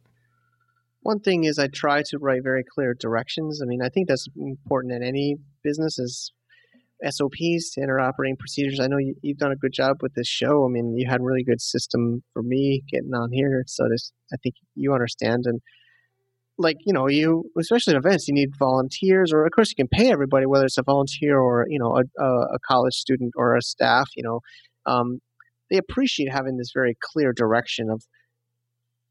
[1.02, 3.62] One thing is I try to write very clear directions.
[3.62, 6.34] I mean, I think that's important in any business is
[7.04, 8.80] SOPs, standard operating procedures.
[8.80, 10.66] I know you, have done a good job with this show.
[10.66, 13.64] I mean, you had a really good system for me getting on here.
[13.68, 15.44] So this, I think you understand.
[15.46, 15.62] And
[16.58, 19.88] like, you know, you, especially in events, you need volunteers or of course you can
[19.88, 23.62] pay everybody, whether it's a volunteer or, you know, a, a college student or a
[23.62, 24.42] staff, you know,
[24.86, 25.20] um,
[25.70, 28.04] they appreciate having this very clear direction of,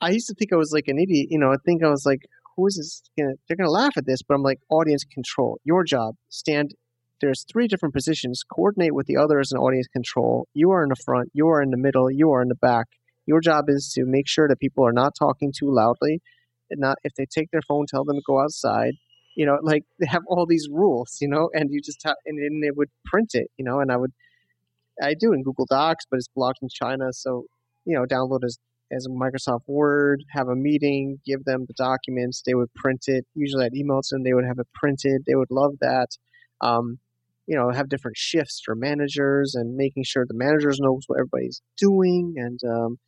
[0.01, 2.05] I used to think I was like an idiot, you know, I think I was
[2.07, 2.21] like,
[2.57, 3.03] who is this?
[3.16, 5.59] Gonna, they're to laugh at this, but I'm like, audience control.
[5.64, 6.75] Your job, stand
[7.21, 8.42] there's three different positions.
[8.53, 10.47] Coordinate with the others in audience control.
[10.55, 12.87] You are in the front, you are in the middle, you are in the back.
[13.27, 16.21] Your job is to make sure that people are not talking too loudly.
[16.71, 18.94] And not if they take their phone, tell them to go outside.
[19.37, 22.38] You know, like they have all these rules, you know, and you just have, and
[22.38, 24.12] then they would print it, you know, and I would,
[25.02, 27.12] I do in Google Docs, but it's blocked in China.
[27.12, 27.44] So,
[27.84, 28.58] you know, download as,
[28.92, 32.42] as a Microsoft Word, have a meeting, give them the documents.
[32.44, 33.26] They would print it.
[33.34, 34.24] Usually I'd email to them.
[34.24, 35.22] They would have it printed.
[35.26, 36.08] They would love that.
[36.61, 36.98] Um,
[37.46, 41.62] you know have different shifts for managers and making sure the managers knows what everybody's
[41.78, 42.98] doing and um,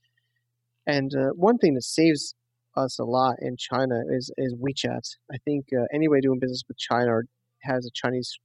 [0.86, 2.34] and uh, one thing that saves
[2.76, 5.02] us a lot in China is is WeChat.
[5.30, 7.24] I think uh, anybody doing business with China or
[7.62, 8.38] has a Chinese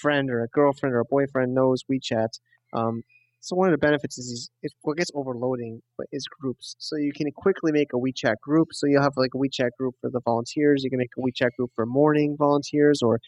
[0.00, 2.28] friend or a girlfriend or a boyfriend knows WeChat.
[2.72, 3.02] Um,
[3.40, 6.74] so one of the benefits is, is what gets overloading is groups.
[6.78, 8.68] So you can quickly make a WeChat group.
[8.72, 10.82] So you'll have like a WeChat group for the volunteers.
[10.82, 13.20] You can make a WeChat group for morning volunteers or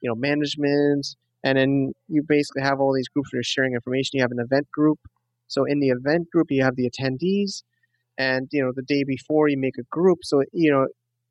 [0.00, 1.06] you know management
[1.44, 4.12] and then you basically have all these groups that are sharing information.
[4.14, 4.98] You have an event group.
[5.46, 7.62] So in the event group, you have the attendees,
[8.16, 10.20] and you know the day before you make a group.
[10.22, 10.86] So you know,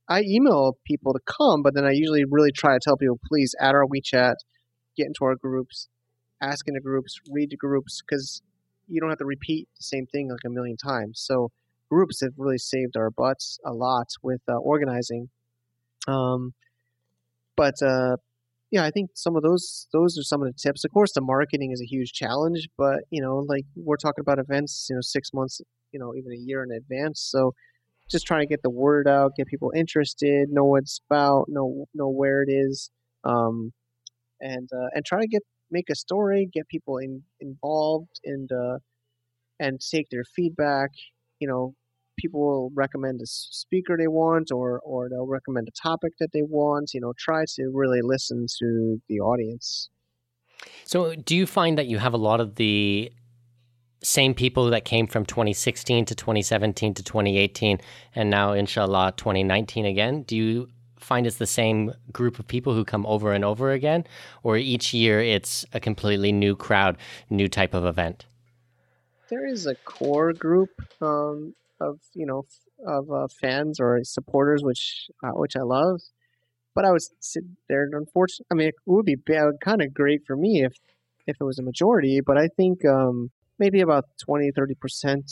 [0.08, 3.56] I email people to come, but then I usually really try to tell people, please
[3.60, 4.36] add our WeChat,
[4.96, 5.90] get into our groups,
[6.44, 8.42] ask in the groups, read the groups, because
[8.88, 11.22] you don't have to repeat the same thing like a million times.
[11.26, 11.52] So
[11.90, 15.30] groups have really saved our butts a lot with uh, organizing.
[16.08, 16.54] Um,
[17.56, 18.18] but uh,
[18.72, 20.84] yeah, I think some of those those are some of the tips.
[20.84, 24.40] Of course, the marketing is a huge challenge, but you know, like we're talking about
[24.40, 27.22] events, you know, six months, you know, even a year in advance.
[27.22, 27.54] So
[28.10, 31.86] just trying to get the word out, get people interested, know what it's about, know
[31.94, 32.90] know where it is,
[33.24, 33.72] um,
[34.42, 38.78] and uh, and try to get make a story, get people in, involved, and uh,
[39.60, 40.92] and take their feedback.
[41.40, 41.76] You know,
[42.18, 46.42] people will recommend a speaker they want or or they'll recommend a topic that they
[46.44, 49.90] want you know try to really listen to the audience
[50.86, 53.12] so do you find that you have a lot of the
[54.04, 57.80] same people that came from 2016 to 2017 to 2018
[58.16, 60.70] and now inshallah 2019 again do you
[61.04, 64.04] find it's the same group of people who come over and over again
[64.44, 66.98] or each year it's a completely new crowd
[67.30, 68.26] new type of event
[69.30, 70.70] there is a core group
[71.02, 72.46] um, of you know
[72.86, 76.02] of uh, fans or supporters, which uh, which I love.
[76.76, 77.88] But I would sit there.
[77.92, 79.18] Unfortunately, I mean, it would be
[79.64, 80.74] kind of great for me if
[81.28, 82.20] if it was a majority.
[82.26, 85.32] But I think um, maybe about 20, 30 percent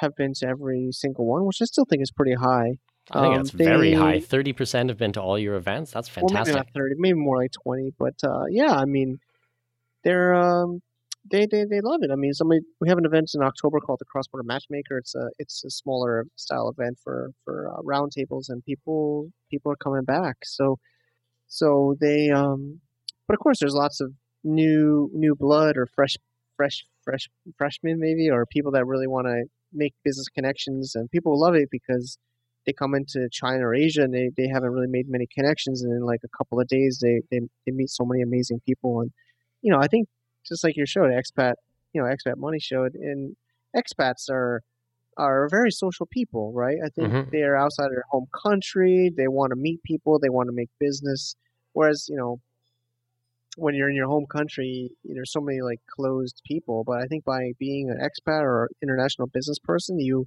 [0.00, 2.78] have been to every single one, which I still think is pretty high.
[3.10, 4.20] I think um, that's they, very high.
[4.20, 5.92] Thirty percent have been to all your events.
[5.92, 6.34] That's fantastic.
[6.34, 7.92] Well, maybe not thirty, maybe more like twenty.
[7.98, 9.18] But uh, yeah, I mean,
[10.02, 10.80] they're um,
[11.30, 12.10] they, they they love it.
[12.10, 14.98] I mean, somebody we have an event in October called the Cross Border Matchmaker.
[14.98, 19.76] It's a it's a smaller style event for for uh, roundtables, and people people are
[19.76, 20.36] coming back.
[20.44, 20.78] So
[21.46, 22.80] so they um,
[23.26, 24.12] but of course, there's lots of
[24.44, 26.16] new new blood or fresh
[26.56, 31.38] fresh fresh freshmen maybe or people that really want to make business connections, and people
[31.38, 32.18] love it because
[32.66, 35.92] they come into China or Asia and they, they haven't really made many connections, and
[35.92, 39.12] in like a couple of days they, they they meet so many amazing people and
[39.62, 40.08] you know, I think
[40.46, 41.54] just like your show, the expat,
[41.92, 43.36] you know, expat money showed, and
[43.76, 44.62] expats are
[45.18, 46.76] are very social people, right?
[46.84, 47.30] I think mm-hmm.
[47.32, 49.10] they're outside of their home country.
[49.16, 50.18] They want to meet people.
[50.18, 51.34] They want to make business.
[51.72, 52.38] Whereas, you know,
[53.56, 56.84] when you're in your home country, there's so many like closed people.
[56.86, 60.26] But I think by being an expat or international business person, you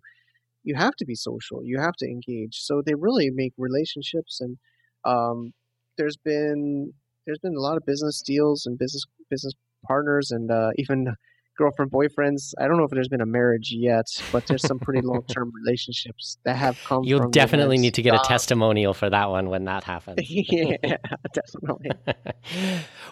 [0.63, 1.61] you have to be social.
[1.63, 2.59] You have to engage.
[2.59, 4.57] So they really make relationships, and
[5.05, 5.53] um,
[5.97, 6.93] there's been
[7.25, 9.53] there's been a lot of business deals and business business
[9.85, 11.13] partners and uh, even
[11.57, 12.53] girlfriend boyfriends.
[12.59, 15.51] I don't know if there's been a marriage yet, but there's some pretty long term
[15.63, 17.03] relationships that have come.
[17.03, 20.19] You'll definitely need to get a testimonial for that one when that happens.
[20.29, 20.77] yeah,
[21.33, 21.91] definitely.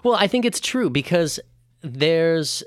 [0.04, 1.39] well, I think it's true because
[1.82, 2.64] there's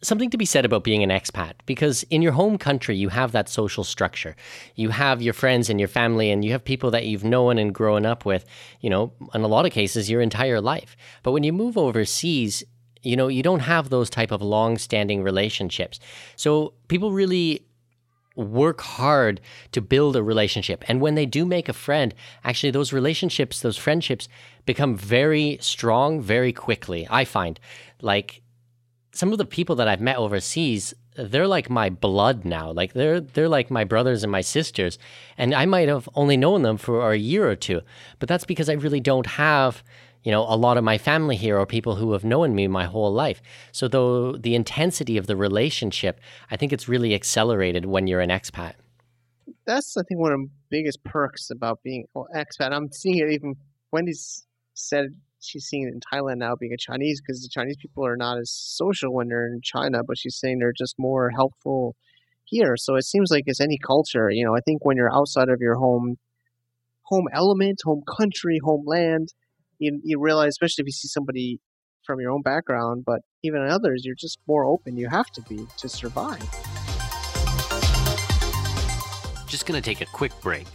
[0.00, 3.32] something to be said about being an expat because in your home country you have
[3.32, 4.36] that social structure.
[4.74, 7.74] You have your friends and your family and you have people that you've known and
[7.74, 8.44] grown up with.
[8.80, 10.96] You know in a lot of cases your entire life.
[11.22, 12.64] But when you move overseas
[13.02, 15.98] you know you don't have those type of long standing relationships.
[16.36, 17.64] So people really
[18.36, 19.40] work hard
[19.72, 20.84] to build a relationship.
[20.86, 24.28] And when they do make a friend actually those relationships those friendships
[24.64, 27.58] become very strong very quickly i find.
[28.00, 28.42] Like
[29.12, 32.70] some of the people that I've met overseas, they're like my blood now.
[32.70, 34.98] Like they're they're like my brothers and my sisters.
[35.36, 37.80] And I might have only known them for a year or two,
[38.18, 39.82] but that's because I really don't have
[40.24, 42.84] you know a lot of my family here or people who have known me my
[42.84, 43.40] whole life
[43.72, 48.28] so though the intensity of the relationship i think it's really accelerated when you're an
[48.28, 48.74] expat
[49.64, 53.30] that's i think one of the biggest perks about being well, expat i'm seeing it
[53.30, 53.54] even
[53.92, 54.44] wendy's
[54.74, 58.16] said she's seeing it in Thailand now being a Chinese because the Chinese people are
[58.16, 61.94] not as social when they're in China, but she's saying they're just more helpful
[62.44, 62.76] here.
[62.76, 64.30] So it seems like it's any culture.
[64.30, 66.16] You know, I think when you're outside of your home
[67.02, 69.32] home element, home country, homeland,
[69.78, 71.60] you you realize, especially if you see somebody
[72.04, 74.96] from your own background, but even others, you're just more open.
[74.96, 76.42] You have to be to survive.
[79.46, 80.66] Just gonna take a quick break.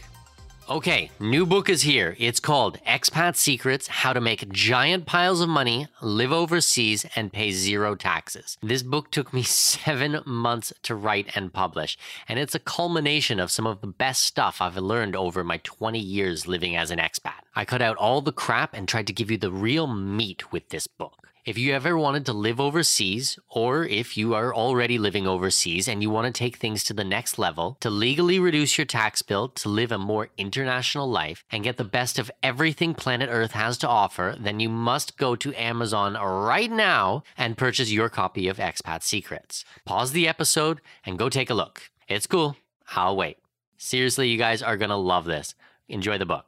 [0.69, 2.15] Okay, new book is here.
[2.17, 7.51] It's called Expat Secrets How to Make Giant Piles of Money, Live Overseas, and Pay
[7.51, 8.57] Zero Taxes.
[8.63, 11.97] This book took me seven months to write and publish,
[12.29, 15.99] and it's a culmination of some of the best stuff I've learned over my 20
[15.99, 17.43] years living as an expat.
[17.53, 20.69] I cut out all the crap and tried to give you the real meat with
[20.69, 21.27] this book.
[21.45, 26.01] If you ever wanted to live overseas, or if you are already living overseas and
[26.01, 29.49] you want to take things to the next level, to legally reduce your tax bill,
[29.49, 33.77] to live a more international life, and get the best of everything planet Earth has
[33.79, 38.55] to offer, then you must go to Amazon right now and purchase your copy of
[38.55, 39.65] Expat Secrets.
[39.83, 41.89] Pause the episode and go take a look.
[42.07, 42.55] It's cool.
[42.95, 43.35] I'll wait.
[43.77, 45.55] Seriously, you guys are going to love this.
[45.89, 46.45] Enjoy the book.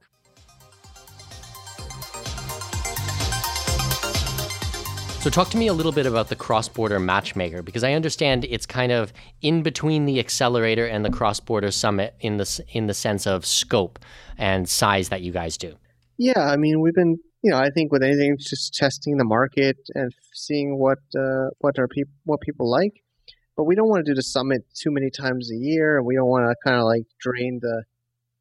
[5.26, 8.46] So, talk to me a little bit about the cross border matchmaker because I understand
[8.46, 9.12] it's kind of
[9.42, 13.44] in between the accelerator and the cross border summit in the in the sense of
[13.44, 13.98] scope
[14.38, 15.78] and size that you guys do.
[16.20, 19.26] Yeah, I mean, we've been, you know, I think with anything, it's just testing the
[19.26, 22.94] market and seeing what uh, what are people what people like.
[23.58, 26.16] But we don't want to do the summit too many times a year, and we
[26.16, 27.86] don't want to kind of like drain the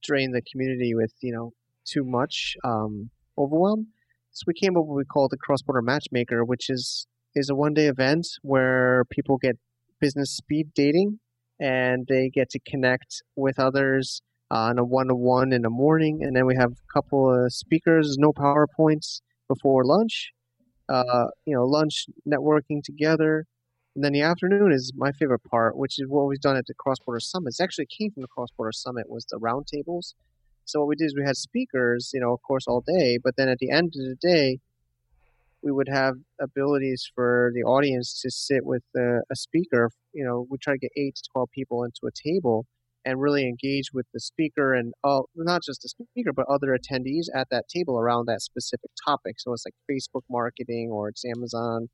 [0.02, 1.54] drain the community with you know
[1.86, 3.08] too much um,
[3.38, 3.86] overwhelm.
[4.34, 7.06] So we came up with what we call the cross border matchmaker, which is
[7.36, 9.56] is a one day event where people get
[10.00, 11.20] business speed dating
[11.60, 14.20] and they get to connect with others
[14.50, 17.52] on a one to one in the morning, and then we have a couple of
[17.52, 20.32] speakers, no powerpoints before lunch.
[20.88, 23.46] Uh, you know, lunch networking together,
[23.94, 26.74] and then the afternoon is my favorite part, which is what we've done at the
[26.74, 27.54] Cross Border Summit.
[27.58, 30.14] It actually came from the Cross Border Summit was the roundtables.
[30.64, 33.34] So what we did is we had speakers, you know, of course, all day, but
[33.36, 34.58] then at the end of the day,
[35.62, 39.90] we would have abilities for the audience to sit with a, a speaker.
[40.12, 42.66] You know, we try to get eight to twelve people into a table
[43.06, 47.26] and really engage with the speaker and all, not just the speaker, but other attendees
[47.34, 49.36] at that table around that specific topic.
[49.38, 51.88] So it's like Facebook marketing, or it's Amazon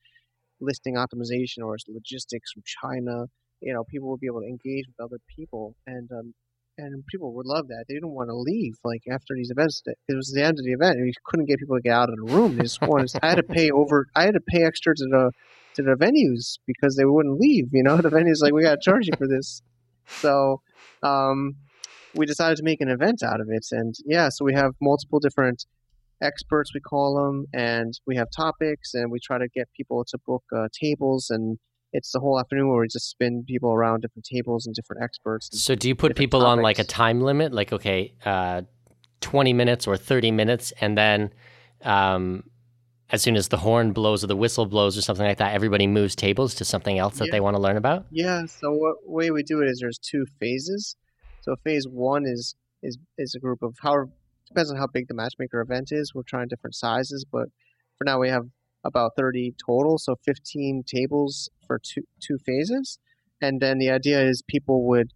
[0.60, 3.26] listing optimization, or it's logistics from China.
[3.60, 6.34] You know, people will be able to engage with other people, and um,
[6.80, 7.84] and people would love that.
[7.88, 9.82] They didn't want to leave like after these events.
[9.86, 12.08] It was the end of the event, and you couldn't get people to get out
[12.08, 12.56] of the room.
[12.56, 13.12] They just wanted.
[13.22, 14.06] I had to pay over.
[14.14, 15.30] I had to pay extra to the
[15.74, 17.68] to the venues because they wouldn't leave.
[17.72, 19.62] You know, the venues like we got to charge you for this.
[20.06, 20.60] So,
[21.02, 21.56] um,
[22.14, 25.20] we decided to make an event out of it, and yeah, so we have multiple
[25.20, 25.64] different
[26.22, 30.18] experts we call them, and we have topics, and we try to get people to
[30.26, 31.58] book uh, tables and
[31.92, 35.48] it's the whole afternoon where we just spin people around different tables and different experts.
[35.52, 36.58] And so do you put people topics.
[36.58, 38.62] on like a time limit, like okay, uh,
[39.20, 41.32] twenty minutes or thirty minutes, and then
[41.82, 42.44] um,
[43.10, 45.86] as soon as the horn blows or the whistle blows or something like that, everybody
[45.86, 47.32] moves tables to something else that yeah.
[47.32, 48.06] they want to learn about?
[48.10, 48.46] Yeah.
[48.46, 50.96] So what way we do it is there's two phases.
[51.42, 54.06] So phase one is is is a group of how
[54.46, 56.12] depends on how big the matchmaker event is.
[56.14, 57.48] We're trying different sizes, but
[57.98, 58.46] for now we have
[58.84, 62.98] about 30 total, so 15 tables for two two phases.
[63.40, 65.12] And then the idea is people would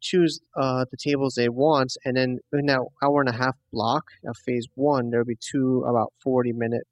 [0.00, 4.04] choose uh, the tables they want, and then in that hour and a half block
[4.26, 6.86] of phase one, there would be two about 40 minute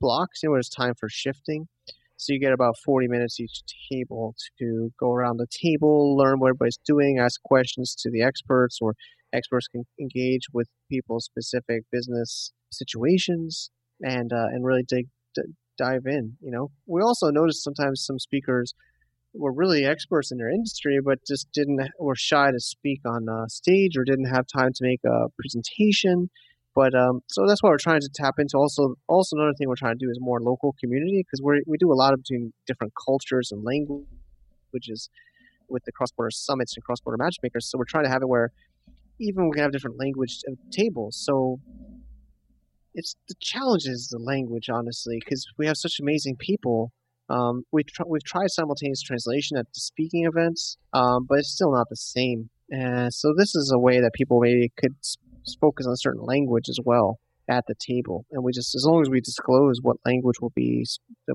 [0.00, 0.42] blocks.
[0.42, 1.68] Know, there's time for shifting.
[2.16, 6.48] So you get about 40 minutes each table to go around the table, learn what
[6.48, 8.94] everybody's doing, ask questions to the experts, or
[9.32, 13.70] experts can engage with people's specific business situations
[14.04, 15.06] and uh, and really dig
[15.76, 16.36] dive in.
[16.40, 18.74] You know, we also noticed sometimes some speakers
[19.32, 23.46] were really experts in their industry, but just didn't were shy to speak on uh,
[23.48, 26.30] stage or didn't have time to make a presentation.
[26.74, 28.56] But um, so that's why we're trying to tap into.
[28.56, 31.76] Also, also another thing we're trying to do is more local community because we we
[31.78, 35.08] do a lot of between different cultures and languages
[35.68, 37.70] with the cross border summits and cross border matchmakers.
[37.70, 38.50] So we're trying to have it where
[39.20, 40.40] even we can have different language
[40.70, 41.16] tables.
[41.24, 41.60] So
[42.94, 46.92] it's the challenge is the language, honestly, because we have such amazing people.
[47.28, 51.72] Um, we've, tr- we've tried simultaneous translation at the speaking events, um, but it's still
[51.72, 52.50] not the same.
[53.10, 54.94] So this is a way that people maybe could
[55.60, 57.18] focus on a certain language as well
[57.48, 58.24] at the table.
[58.30, 60.84] And we just, as long as we disclose what language will be
[61.26, 61.34] the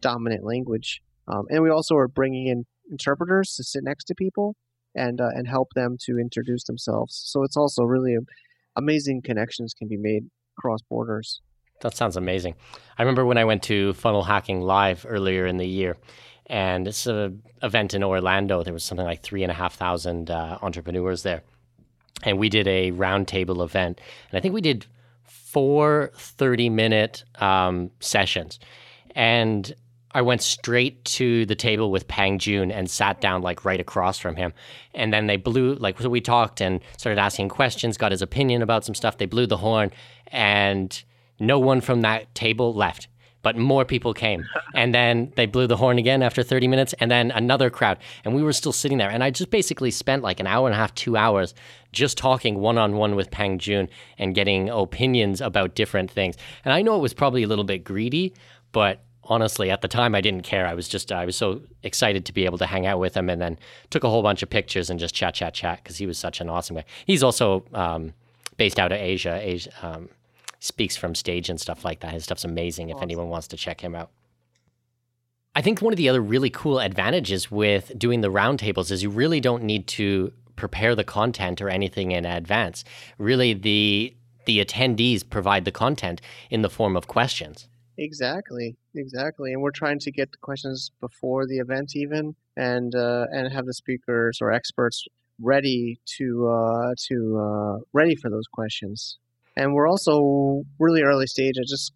[0.00, 4.54] dominant language, um, and we also are bringing in interpreters to sit next to people
[4.94, 7.20] and uh, and help them to introduce themselves.
[7.26, 8.16] So it's also really
[8.76, 10.24] amazing connections can be made
[10.56, 11.40] cross borders.
[11.82, 12.54] That sounds amazing.
[12.98, 15.96] I remember when I went to Funnel Hacking Live earlier in the year,
[16.46, 18.62] and it's an event in Orlando.
[18.62, 21.42] There was something like three and a half thousand uh, entrepreneurs there,
[22.22, 24.00] and we did a roundtable event.
[24.30, 24.86] And I think we did
[25.24, 28.58] four 30 minute um, sessions.
[29.14, 29.74] And
[30.16, 34.18] I went straight to the table with Peng Joon and sat down like right across
[34.18, 34.54] from him.
[34.94, 38.62] And then they blew like so we talked and started asking questions, got his opinion
[38.62, 39.18] about some stuff.
[39.18, 39.90] They blew the horn
[40.28, 41.04] and
[41.38, 43.08] no one from that table left.
[43.42, 44.46] But more people came.
[44.74, 47.96] And then they blew the horn again after 30 minutes, and then another crowd.
[48.26, 49.08] And we were still sitting there.
[49.08, 51.54] And I just basically spent like an hour and a half, two hours
[51.92, 53.88] just talking one on one with Peng Joon
[54.18, 56.36] and getting opinions about different things.
[56.62, 58.34] And I know it was probably a little bit greedy,
[58.72, 60.66] but honestly, at the time, I didn't care.
[60.66, 63.28] I was just, I was so excited to be able to hang out with him
[63.28, 63.58] and then
[63.90, 66.40] took a whole bunch of pictures and just chat, chat, chat because he was such
[66.40, 66.84] an awesome guy.
[67.06, 68.14] He's also um,
[68.56, 70.08] based out of Asia, Asia um,
[70.60, 72.12] speaks from stage and stuff like that.
[72.12, 72.98] His stuff's amazing awesome.
[72.98, 74.10] if anyone wants to check him out.
[75.54, 79.08] I think one of the other really cool advantages with doing the roundtables is you
[79.08, 82.84] really don't need to prepare the content or anything in advance.
[83.18, 84.14] Really, the
[84.44, 86.20] the attendees provide the content
[86.50, 87.68] in the form of questions.
[87.98, 89.52] Exactly, exactly.
[89.52, 93.66] And we're trying to get the questions before the event even, and uh, and have
[93.66, 95.04] the speakers or experts
[95.40, 99.18] ready to uh, to uh, ready for those questions.
[99.56, 101.54] And we're also really early stage.
[101.58, 101.92] I just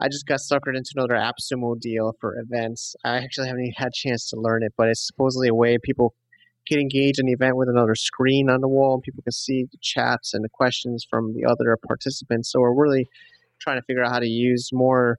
[0.00, 2.96] I just got suckered into another AppSumo deal for events.
[3.04, 5.78] I actually haven't even had a chance to learn it, but it's supposedly a way
[5.78, 6.14] people
[6.66, 9.64] can engage in the event with another screen on the wall, and people can see
[9.70, 12.50] the chats and the questions from the other participants.
[12.50, 13.06] So we're really
[13.60, 15.18] trying to figure out how to use more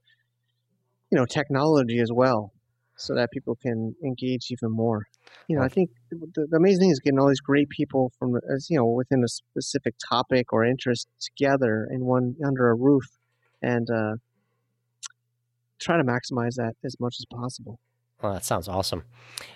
[1.12, 2.52] you know technology as well
[2.98, 5.04] so that people can engage even more.
[5.48, 8.36] You know i think the, the, amazing thing is getting all these great people from
[8.56, 13.06] as you know within a specific topic or interest together in one under a roof
[13.62, 14.16] and uh,
[15.80, 17.80] try to maximize that as much as possible.
[18.22, 19.04] Well that sounds awesome.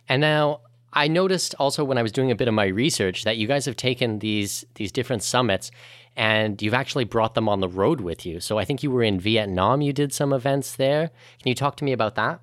[0.08, 0.62] And now
[0.94, 3.66] I noticed also when I was doing a bit of my research that you guys
[3.66, 5.72] have taken these these different summits
[6.16, 8.40] and you've actually brought them on the road with you.
[8.40, 11.10] So I think you were in Vietnam, you did some events there.
[11.42, 12.42] Can you talk to me about that?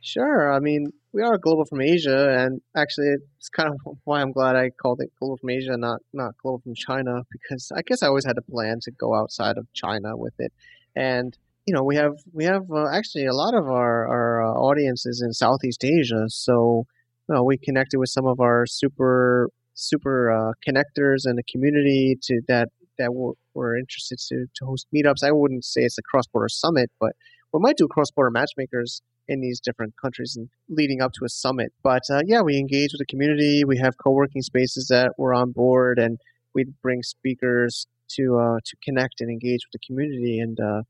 [0.00, 0.52] Sure.
[0.52, 4.56] I mean, we are global from Asia and actually it's kind of why I'm glad
[4.56, 8.08] I called it global from Asia not not global from China because I guess I
[8.08, 10.52] always had a plan to go outside of China with it.
[10.94, 14.52] And you know, we have we have uh, actually a lot of our our uh,
[14.52, 16.86] audiences in Southeast Asia, so
[17.28, 22.40] well, we connected with some of our super super uh, connectors in the community to
[22.48, 22.68] that
[22.98, 25.22] that were, were interested to, to host meetups.
[25.22, 27.12] I wouldn't say it's a cross border summit, but
[27.52, 31.28] we might do cross border matchmakers in these different countries and leading up to a
[31.28, 31.72] summit.
[31.82, 33.64] But uh, yeah, we engage with the community.
[33.64, 36.18] We have co working spaces that were on board, and
[36.54, 40.38] we bring speakers to uh, to connect and engage with the community.
[40.38, 40.82] And uh,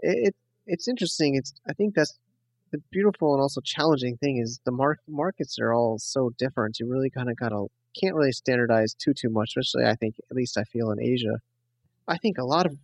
[0.00, 0.34] it,
[0.66, 1.34] it's interesting.
[1.34, 2.18] It's I think that's
[2.74, 6.80] the beautiful and also challenging thing is the mar- markets are all so different.
[6.80, 7.66] You really kind of gotta
[8.00, 11.38] can't really standardize too too much, especially I think at least I feel in Asia.
[12.08, 12.76] I think a lot of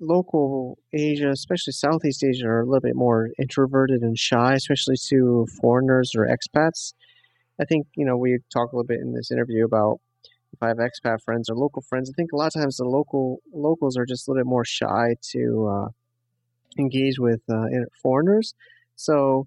[0.00, 5.46] local Asia, especially Southeast Asia, are a little bit more introverted and shy, especially to
[5.62, 6.92] foreigners or expats.
[7.58, 10.00] I think you know we talked a little bit in this interview about
[10.52, 12.10] if I have expat friends or local friends.
[12.10, 14.66] I think a lot of times the local locals are just a little bit more
[14.66, 15.42] shy to
[15.74, 15.88] uh,
[16.78, 17.64] engage with uh,
[18.02, 18.52] foreigners.
[18.96, 19.46] So,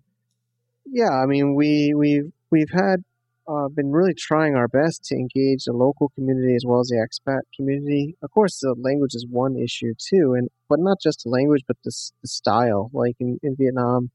[0.85, 3.03] yeah, I mean, we we've we've had
[3.47, 6.97] uh, been really trying our best to engage the local community as well as the
[6.97, 8.15] expat community.
[8.23, 11.77] Of course, the language is one issue too, and but not just the language, but
[11.83, 11.91] the,
[12.21, 12.89] the style.
[12.93, 14.09] Like in, in Vietnam,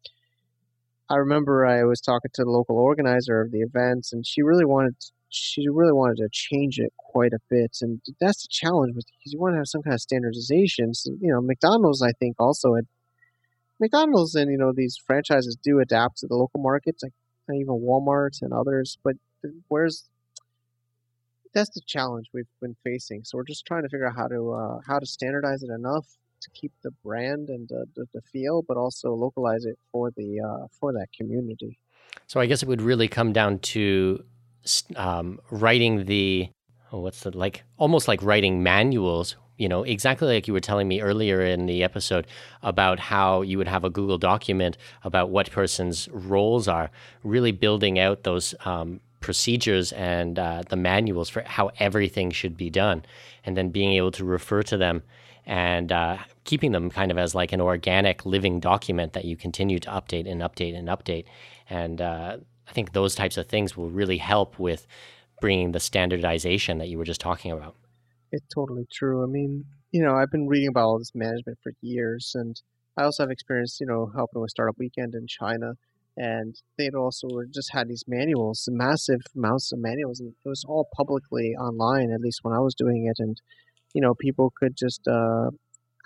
[1.09, 4.65] I remember I was talking to the local organizer of the events, and she really
[4.65, 4.97] wanted
[5.29, 9.39] she really wanted to change it quite a bit, and that's the challenge because you
[9.41, 10.93] want to have some kind of standardization.
[10.95, 12.87] So, you know, McDonald's I think also had
[13.81, 17.13] McDonald's and you know these franchises do adapt to the local markets, like
[17.53, 18.99] even Walmart and others.
[19.03, 19.17] But
[19.69, 20.09] where's
[21.53, 23.25] that's the challenge we've been facing.
[23.25, 26.07] So we're just trying to figure out how to uh, how to standardize it enough
[26.43, 30.41] to keep the brand and the, the, the feel, but also localize it for the
[30.41, 31.79] uh, for that community.
[32.27, 34.25] So I guess it would really come down to
[34.97, 36.49] um, writing the
[36.93, 39.37] oh, what's the like almost like writing manuals.
[39.61, 42.27] You know, exactly like you were telling me earlier in the episode
[42.63, 46.91] about how you would have a Google document about what person's roles are,
[47.25, 52.71] really building out those um, procedures and uh, the manuals for how everything should be
[52.71, 53.05] done,
[53.45, 55.03] and then being able to refer to them
[55.45, 59.79] and uh, keeping them kind of as like an organic living document that you continue
[59.79, 61.27] to update and update and update.
[61.69, 64.87] And uh, I think those types of things will really help with
[65.39, 67.77] bringing the standardization that you were just talking about.
[68.33, 69.23] It's totally true.
[69.23, 72.61] I mean, you know, I've been reading about all this management for years, and
[72.97, 75.75] I also have experience, you know, helping with Startup Weekend in China
[76.17, 80.89] and they'd also just had these manuals, massive amounts of manuals, and it was all
[80.95, 82.11] publicly online.
[82.13, 83.41] At least when I was doing it, and
[83.95, 85.51] you know, people could just uh,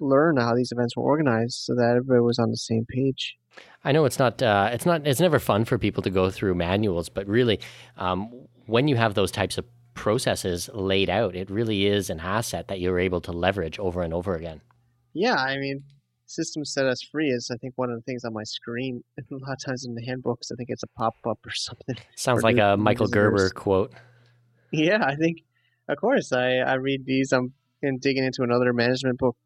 [0.01, 3.37] learn how these events were organized, so that everybody was on the same page.
[3.85, 6.55] I know it's not, uh, it's not, it's never fun for people to go through
[6.55, 7.61] manuals, but really,
[7.97, 9.65] um, when you have those types of
[9.95, 14.13] processes laid out, it really is an asset that you're able to leverage over and
[14.13, 14.61] over again.
[15.13, 15.83] Yeah, I mean,
[16.27, 19.03] systems set us free is I think one of the things on my screen.
[19.19, 21.97] A lot of times in the handbooks, I think it's a pop up or something.
[22.17, 23.93] Sounds like a Michael Gerber quote.
[24.73, 25.39] Yeah, I think,
[25.89, 27.33] of course, I, I read these.
[27.33, 27.53] I'm
[28.01, 29.37] digging into another management book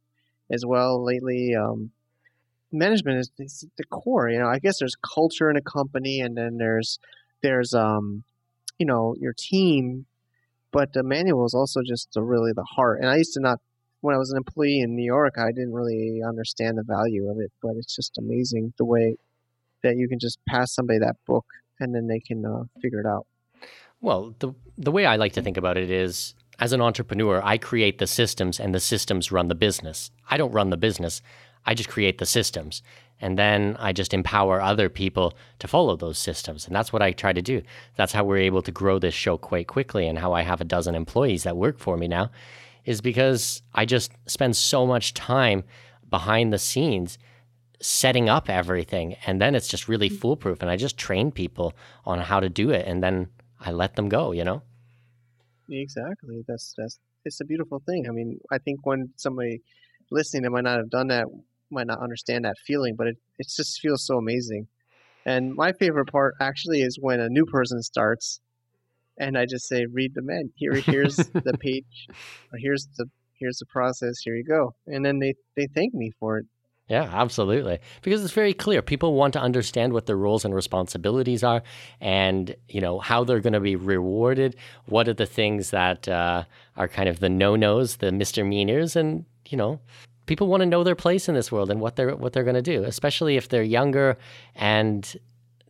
[0.50, 1.54] as well lately.
[1.54, 1.90] Um,
[2.72, 4.30] management is, is, the core.
[4.30, 6.98] You know, I guess there's culture in a company, and then there's
[7.42, 8.24] there's um,
[8.78, 10.06] you know, your team,
[10.72, 13.00] but the manual is also just the, really the heart.
[13.00, 13.58] And I used to not
[14.00, 17.38] when I was an employee in New York, I didn't really understand the value of
[17.40, 19.16] it, but it's just amazing the way
[19.82, 21.46] that you can just pass somebody that book
[21.80, 23.26] and then they can uh, figure it out.
[24.00, 27.58] Well, the the way I like to think about it is as an entrepreneur, I
[27.58, 30.10] create the systems and the systems run the business.
[30.30, 31.22] I don't run the business.
[31.68, 32.82] I just create the systems.
[33.20, 36.66] And then I just empower other people to follow those systems.
[36.66, 37.60] And that's what I try to do.
[37.96, 40.64] That's how we're able to grow this show quite quickly and how I have a
[40.64, 42.30] dozen employees that work for me now
[42.86, 45.62] is because I just spend so much time
[46.08, 47.18] behind the scenes
[47.80, 50.18] setting up everything and then it's just really mm.
[50.18, 51.74] foolproof and I just train people
[52.06, 53.28] on how to do it and then
[53.60, 54.62] I let them go, you know?
[55.68, 56.44] Exactly.
[56.48, 58.08] That's that's it's a beautiful thing.
[58.08, 59.60] I mean, I think when somebody
[60.10, 61.26] listening that might not have done that
[61.70, 64.68] might not understand that feeling, but it, it just feels so amazing.
[65.26, 68.40] And my favorite part actually is when a new person starts
[69.18, 70.50] and I just say, read the med.
[70.54, 72.08] Here, here's the page,
[72.52, 73.06] or here's the
[73.38, 74.18] here's the process.
[74.22, 76.46] Here you go, and then they they thank me for it.
[76.88, 77.80] Yeah, absolutely.
[78.00, 78.80] Because it's very clear.
[78.80, 81.62] People want to understand what their roles and responsibilities are,
[82.00, 84.56] and you know how they're going to be rewarded.
[84.86, 86.44] What are the things that uh,
[86.76, 89.80] are kind of the no nos, the misdemeanors, and you know,
[90.28, 92.54] people want to know their place in this world and what they're what they're going
[92.54, 94.16] to do, especially if they're younger
[94.54, 95.16] and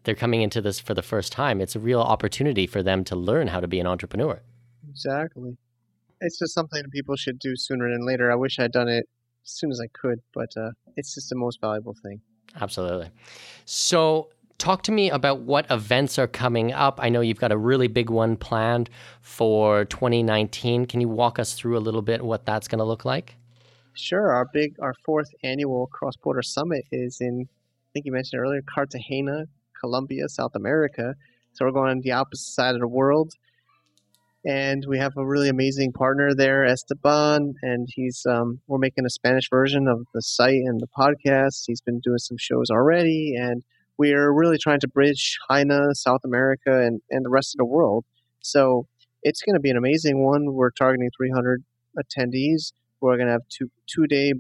[0.05, 3.17] they're coming into this for the first time, it's a real opportunity for them to
[3.17, 4.41] learn how to be an entrepreneur.
[4.91, 5.57] Exactly.
[6.21, 8.31] It's just something people should do sooner than later.
[8.31, 9.07] I wish I'd done it
[9.45, 12.21] as soon as I could, but uh, it's just the most valuable thing.
[12.61, 13.11] Absolutely.
[13.67, 16.99] So, talk to me about what events are coming up.
[17.01, 18.91] I know you've got a really big one planned
[19.21, 20.87] for 2019.
[20.87, 23.37] Can you walk us through a little bit what that's going to look like?
[23.99, 24.33] Sure.
[24.33, 28.63] Our big, our fourth annual Cross Border Summit is in, I think you mentioned earlier,
[28.73, 29.47] Cartagena,
[29.81, 31.15] Colombia, South America.
[31.53, 33.33] So we're going on the opposite side of the world.
[34.47, 39.11] And we have a really amazing partner there, Esteban, and he's um, we're making a
[39.11, 41.65] Spanish version of the site and the podcast.
[41.67, 43.65] He's been doing some shows already, and
[43.99, 47.65] we are really trying to bridge China, South America, and, and the rest of the
[47.65, 48.05] world.
[48.41, 48.87] So
[49.25, 50.55] it's going to be an amazing one.
[50.55, 51.65] We're targeting 300
[51.99, 52.73] attendees.
[53.01, 54.33] We're going to have two two day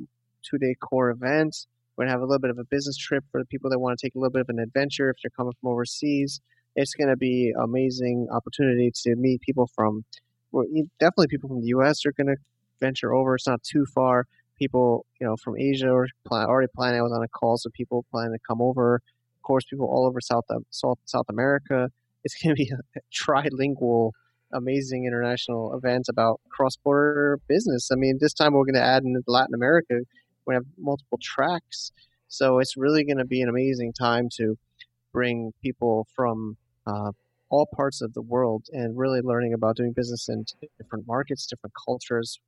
[0.43, 1.67] two day core events.
[1.97, 3.79] We're going to have a little bit of a business trip for the people that
[3.79, 6.41] want to take a little bit of an adventure if they're coming from overseas.
[6.77, 10.05] It's going to be amazing opportunity to meet people from,
[10.53, 10.65] well,
[11.01, 12.07] definitely people from the U.S.
[12.07, 12.37] are going to
[12.81, 13.35] venture over.
[13.35, 14.27] It's not too far.
[14.59, 17.01] People, you know, from Asia are already planning.
[17.01, 18.97] I was on a call, so people planning to come over.
[18.97, 21.91] Of course, people all over South um, South South America.
[22.23, 24.13] It's going to be a trilingual
[24.53, 27.91] amazing international event about cross-border business.
[27.93, 30.01] I mean, this time we're going to add in Latin America
[30.49, 31.93] we have multiple tracks.
[32.27, 34.57] So it's really going to be an amazing time to
[35.13, 37.13] bring people from uh,
[37.51, 40.45] all parts of the world and really learning about doing business in
[40.79, 42.41] different markets, different cultures,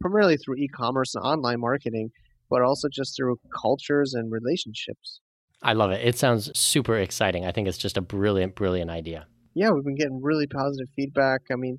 [0.00, 2.10] primarily through e-commerce and online marketing.
[2.50, 5.20] but also just through cultures and relationships.
[5.62, 6.06] I love it.
[6.06, 7.46] It sounds super exciting.
[7.46, 9.26] I think it's just a brilliant, brilliant idea.
[9.54, 11.42] Yeah, we've been getting really positive feedback.
[11.50, 11.78] I mean,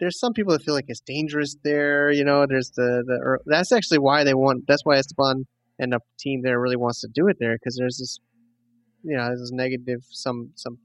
[0.00, 2.10] there's some people that feel like it's dangerous there.
[2.10, 4.64] You know, there's the the that's actually why they want.
[4.66, 5.46] That's why Esteban
[5.78, 8.18] and the team there really wants to do it there because there's this,
[9.02, 10.78] you know, there's this negative some some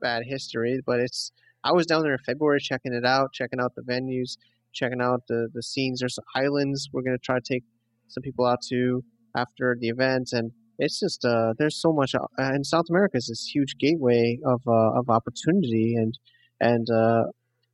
[0.00, 0.80] bad history.
[0.84, 1.32] But it's
[1.62, 4.36] I was down there in February checking it out, checking out the venues,
[4.72, 6.00] checking out the the scenes.
[6.00, 7.64] There's islands we're gonna try to take
[8.08, 9.04] some people out to
[9.36, 10.50] after the event and
[10.80, 14.60] it's just uh, there's so much uh, and South America is this huge gateway of
[14.66, 16.18] uh, of opportunity and
[16.60, 17.24] and uh,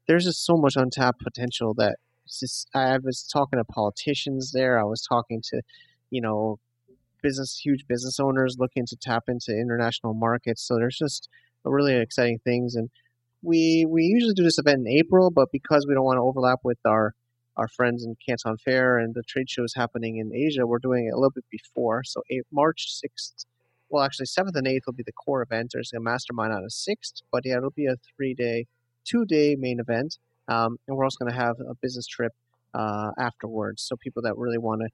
[0.07, 1.97] there's just so much untapped potential that
[2.29, 4.79] just, I was talking to politicians there.
[4.79, 5.63] I was talking to,
[6.11, 6.59] you know,
[7.23, 10.67] business, huge business owners looking to tap into international markets.
[10.67, 11.29] So there's just
[11.65, 12.75] really exciting things.
[12.75, 12.91] And
[13.43, 16.61] we we usually do this event in April, but because we don't want to overlap
[16.65, 17.15] with our
[17.57, 21.15] our friends in Canton Fair and the trade shows happening in Asia, we're doing it
[21.15, 22.03] a little bit before.
[22.05, 23.47] So March 6th,
[23.89, 25.71] well, actually 7th and 8th will be the core event.
[25.73, 28.67] There's a mastermind on the 6th, but yeah, it'll be a three day
[29.05, 30.19] two day main event.
[30.49, 32.33] Um, and we're also going to have a business trip
[32.75, 33.83] uh, afterwards.
[33.83, 34.89] So people that really want to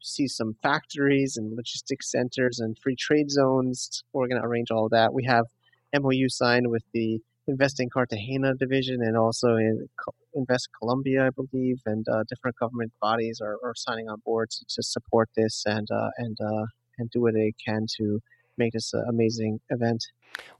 [0.00, 4.88] see some factories and logistics centers and free trade zones, we're going to arrange all
[4.90, 5.12] that.
[5.12, 5.46] We have
[5.94, 9.88] MOU signed with the Investing Cartagena division and also in
[10.34, 14.64] Invest Colombia, I believe, and uh, different government bodies are, are, signing on board to,
[14.68, 16.66] to support this and uh, and uh,
[16.98, 18.20] and do what they can to
[18.58, 20.04] make this an amazing event.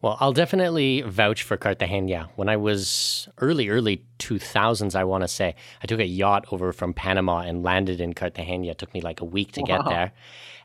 [0.00, 2.30] Well, I'll definitely vouch for Cartagena.
[2.36, 6.72] When I was early, early 2000s, I want to say, I took a yacht over
[6.72, 8.70] from Panama and landed in Cartagena.
[8.70, 9.66] It took me like a week to wow.
[9.66, 10.12] get there.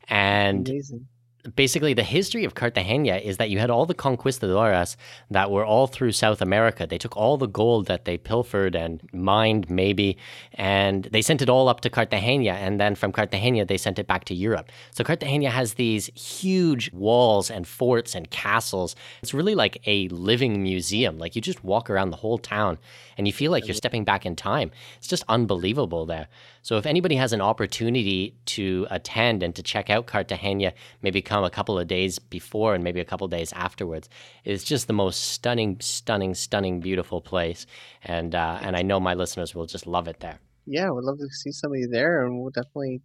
[0.08, 1.08] And Amazing
[1.56, 4.96] basically the history of Cartagena is that you had all the conquistadoras
[5.30, 6.88] that were all through South America.
[6.88, 10.18] They took all the gold that they pilfered and mined, maybe,
[10.54, 12.52] and they sent it all up to Cartagena.
[12.52, 14.72] And then from Cartagena, they sent it back to Europe.
[14.92, 18.96] So Cartagena has these huge walls and forts and castles.
[19.22, 21.18] It's really like a living museum.
[21.18, 22.78] Like you just walk around the whole town
[23.18, 24.72] and you feel like you're stepping back in time.
[24.98, 26.28] It's just unbelievable there.
[26.62, 31.44] So if anybody has an opportunity to attend and to check out Cartagena, maybe come
[31.44, 34.10] a couple of days before and maybe a couple of days afterwards,
[34.44, 37.66] it's just the most stunning, stunning, stunning, beautiful place.
[38.04, 40.40] And uh, and I know my listeners will just love it there.
[40.66, 43.02] Yeah, we'd love to see somebody there, and we'll definitely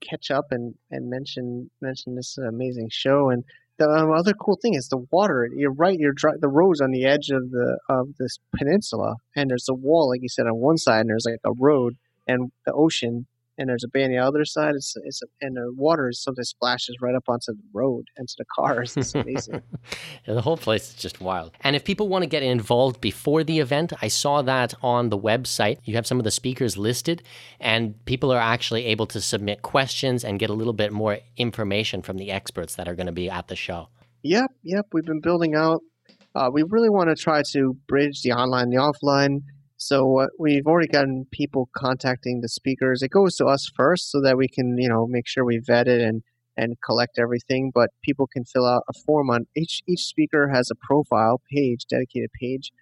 [0.00, 3.44] catch up and, and mention mention this amazing show and
[3.78, 5.48] the um, other cool thing is the water.
[5.54, 5.98] You're right.
[5.98, 9.74] You're dry, the road's on the edge of the of this peninsula, and there's a
[9.74, 13.26] wall, like you said, on one side, and there's like a road and the ocean,
[13.58, 14.74] and there's a bay on the other side.
[14.76, 18.44] It's, it's and the water is something splashes right up onto the road into the
[18.56, 18.96] cars.
[18.96, 19.62] It's amazing.
[20.26, 21.52] yeah, the whole place is just wild.
[21.60, 25.18] And if people want to get involved before the event, I saw that on the
[25.18, 25.78] website.
[25.84, 27.22] You have some of the speakers listed,
[27.60, 32.02] and people are actually able to submit questions and get a little bit more information
[32.02, 33.88] from the experts that are going to be at the show.
[34.22, 34.86] Yep, yep.
[34.92, 35.80] We've been building out.
[36.34, 39.40] Uh, we really want to try to bridge the online and the offline
[39.78, 43.02] so uh, we've already gotten people contacting the speakers.
[43.02, 45.88] It goes to us first so that we can, you know, make sure we vet
[45.88, 46.22] it and
[46.56, 47.70] and collect everything.
[47.74, 51.86] But people can fill out a form on each each speaker has a profile page,
[51.88, 52.72] dedicated page,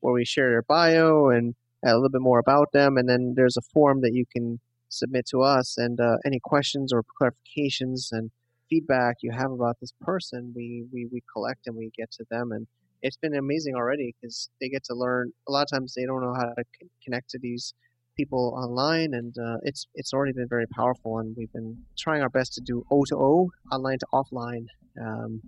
[0.00, 3.56] where we share their bio and a little bit more about them, and then there's
[3.56, 8.30] a form that you can submit to us and uh, any questions or clarifications and
[8.70, 12.52] feedback you have about this person, we, we, we collect and we get to them
[12.52, 12.66] and
[13.02, 15.32] it's been amazing already because they get to learn.
[15.48, 16.64] A lot of times they don't know how to
[17.04, 17.74] connect to these
[18.16, 21.18] people online, and uh, it's it's already been very powerful.
[21.18, 24.66] And we've been trying our best to do O to O, online to offline,
[25.00, 25.40] um,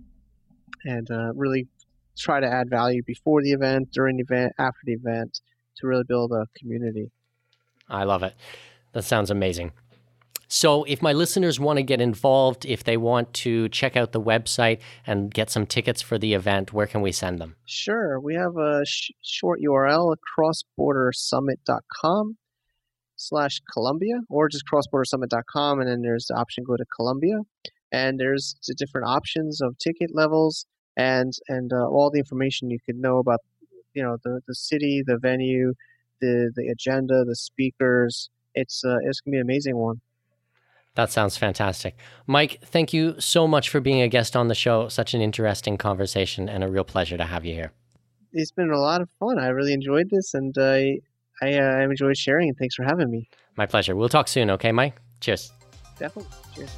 [0.85, 1.67] and uh, really
[2.17, 5.39] try to add value before the event, during the event, after the event,
[5.77, 7.11] to really build a community.
[7.89, 8.35] I love it.
[8.93, 9.71] That sounds amazing.
[10.55, 14.21] So, if my listeners want to get involved, if they want to check out the
[14.21, 17.55] website and get some tickets for the event, where can we send them?
[17.65, 18.19] Sure.
[18.19, 22.37] We have a sh- short URL, crossbordersummit.com
[23.15, 27.39] slash Colombia, or just crossbordersummit.com, and then there's the option go to Colombia.
[27.91, 32.77] And there's the different options of ticket levels and and uh, all the information you
[32.85, 33.39] could know about,
[33.95, 35.73] you know, the, the city, the venue,
[36.21, 38.29] the, the agenda, the speakers.
[38.53, 40.01] It's uh, it's gonna be an amazing one.
[40.95, 41.95] That sounds fantastic.
[42.27, 44.87] Mike, thank you so much for being a guest on the show.
[44.89, 47.71] Such an interesting conversation and a real pleasure to have you here.
[48.31, 49.39] It's been a lot of fun.
[49.39, 50.99] I really enjoyed this and I,
[51.41, 53.27] I, uh, I enjoyed sharing and thanks for having me.
[53.55, 53.95] My pleasure.
[53.95, 54.99] We'll talk soon, okay, Mike?
[55.19, 55.51] Cheers.
[55.97, 56.31] Definitely.
[56.55, 56.71] Cheers.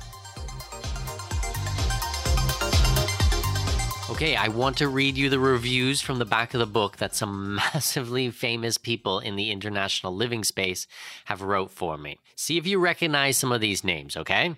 [4.08, 7.16] Okay, I want to read you the reviews from the back of the book that
[7.16, 10.86] some massively famous people in the international living space
[11.26, 12.20] have wrote for me.
[12.36, 14.58] See if you recognize some of these names, okay?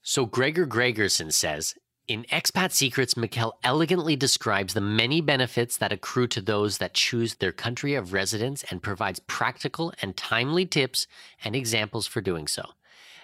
[0.00, 1.74] So Gregor Gregersen says,
[2.08, 7.34] in Expat Secrets, Mikkel elegantly describes the many benefits that accrue to those that choose
[7.34, 11.06] their country of residence and provides practical and timely tips
[11.44, 12.64] and examples for doing so.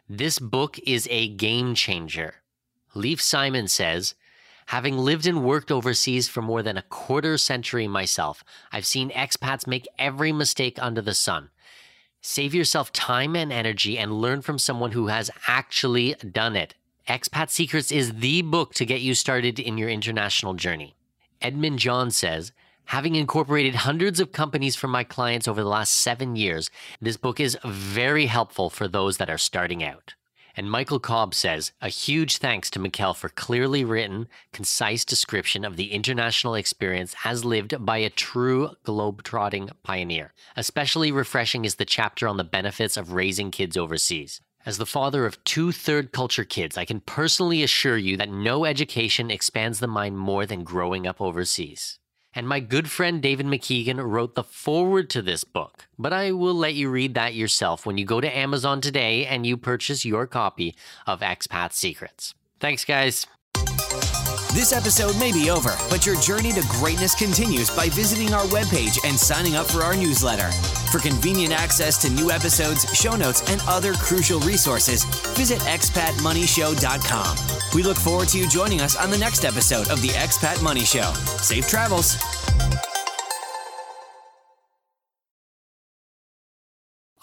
[0.06, 2.34] This book is a game changer.
[2.94, 4.14] Leif Simon says,
[4.66, 8.42] Having lived and worked overseas for more than a quarter century myself,
[8.72, 11.50] I've seen expats make every mistake under the sun.
[12.20, 16.74] Save yourself time and energy and learn from someone who has actually done it.
[17.06, 20.96] Expat Secrets is the book to get you started in your international journey.
[21.42, 22.52] Edmund John says,
[22.86, 27.40] Having incorporated hundreds of companies for my clients over the last seven years, this book
[27.40, 30.14] is very helpful for those that are starting out.
[30.56, 35.76] And Michael Cobb says, a huge thanks to Mikkel for clearly written, concise description of
[35.76, 40.32] the international experience as lived by a true globe-trotting pioneer.
[40.56, 44.40] Especially refreshing is the chapter on the benefits of raising kids overseas.
[44.64, 48.64] As the father of two third culture kids, I can personally assure you that no
[48.64, 51.98] education expands the mind more than growing up overseas.
[52.34, 56.54] And my good friend David McKeegan wrote the foreword to this book, but I will
[56.54, 60.26] let you read that yourself when you go to Amazon today and you purchase your
[60.26, 60.74] copy
[61.06, 62.34] of Expat Secrets.
[62.58, 63.26] Thanks, guys.
[64.54, 69.04] This episode may be over, but your journey to greatness continues by visiting our webpage
[69.04, 70.48] and signing up for our newsletter.
[70.92, 75.04] For convenient access to new episodes, show notes, and other crucial resources,
[75.36, 77.53] visit expatmoneyshow.com.
[77.74, 80.84] We look forward to you joining us on the next episode of the Expat Money
[80.84, 81.12] Show.
[81.38, 82.16] Safe travels.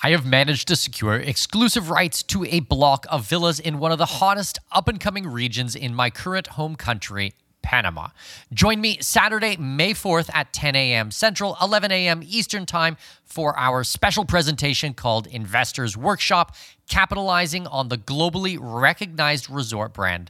[0.04, 3.97] I have managed to secure exclusive rights to a block of villas in one of
[3.97, 8.10] the hottest up and coming regions in my current home country, Panama.
[8.52, 11.12] Join me Saturday, May 4th at 10 a.m.
[11.12, 12.22] Central, 11 a.m.
[12.26, 16.56] Eastern Time for our special presentation called Investors Workshop,
[16.89, 20.30] capitalizing on the globally recognized resort brand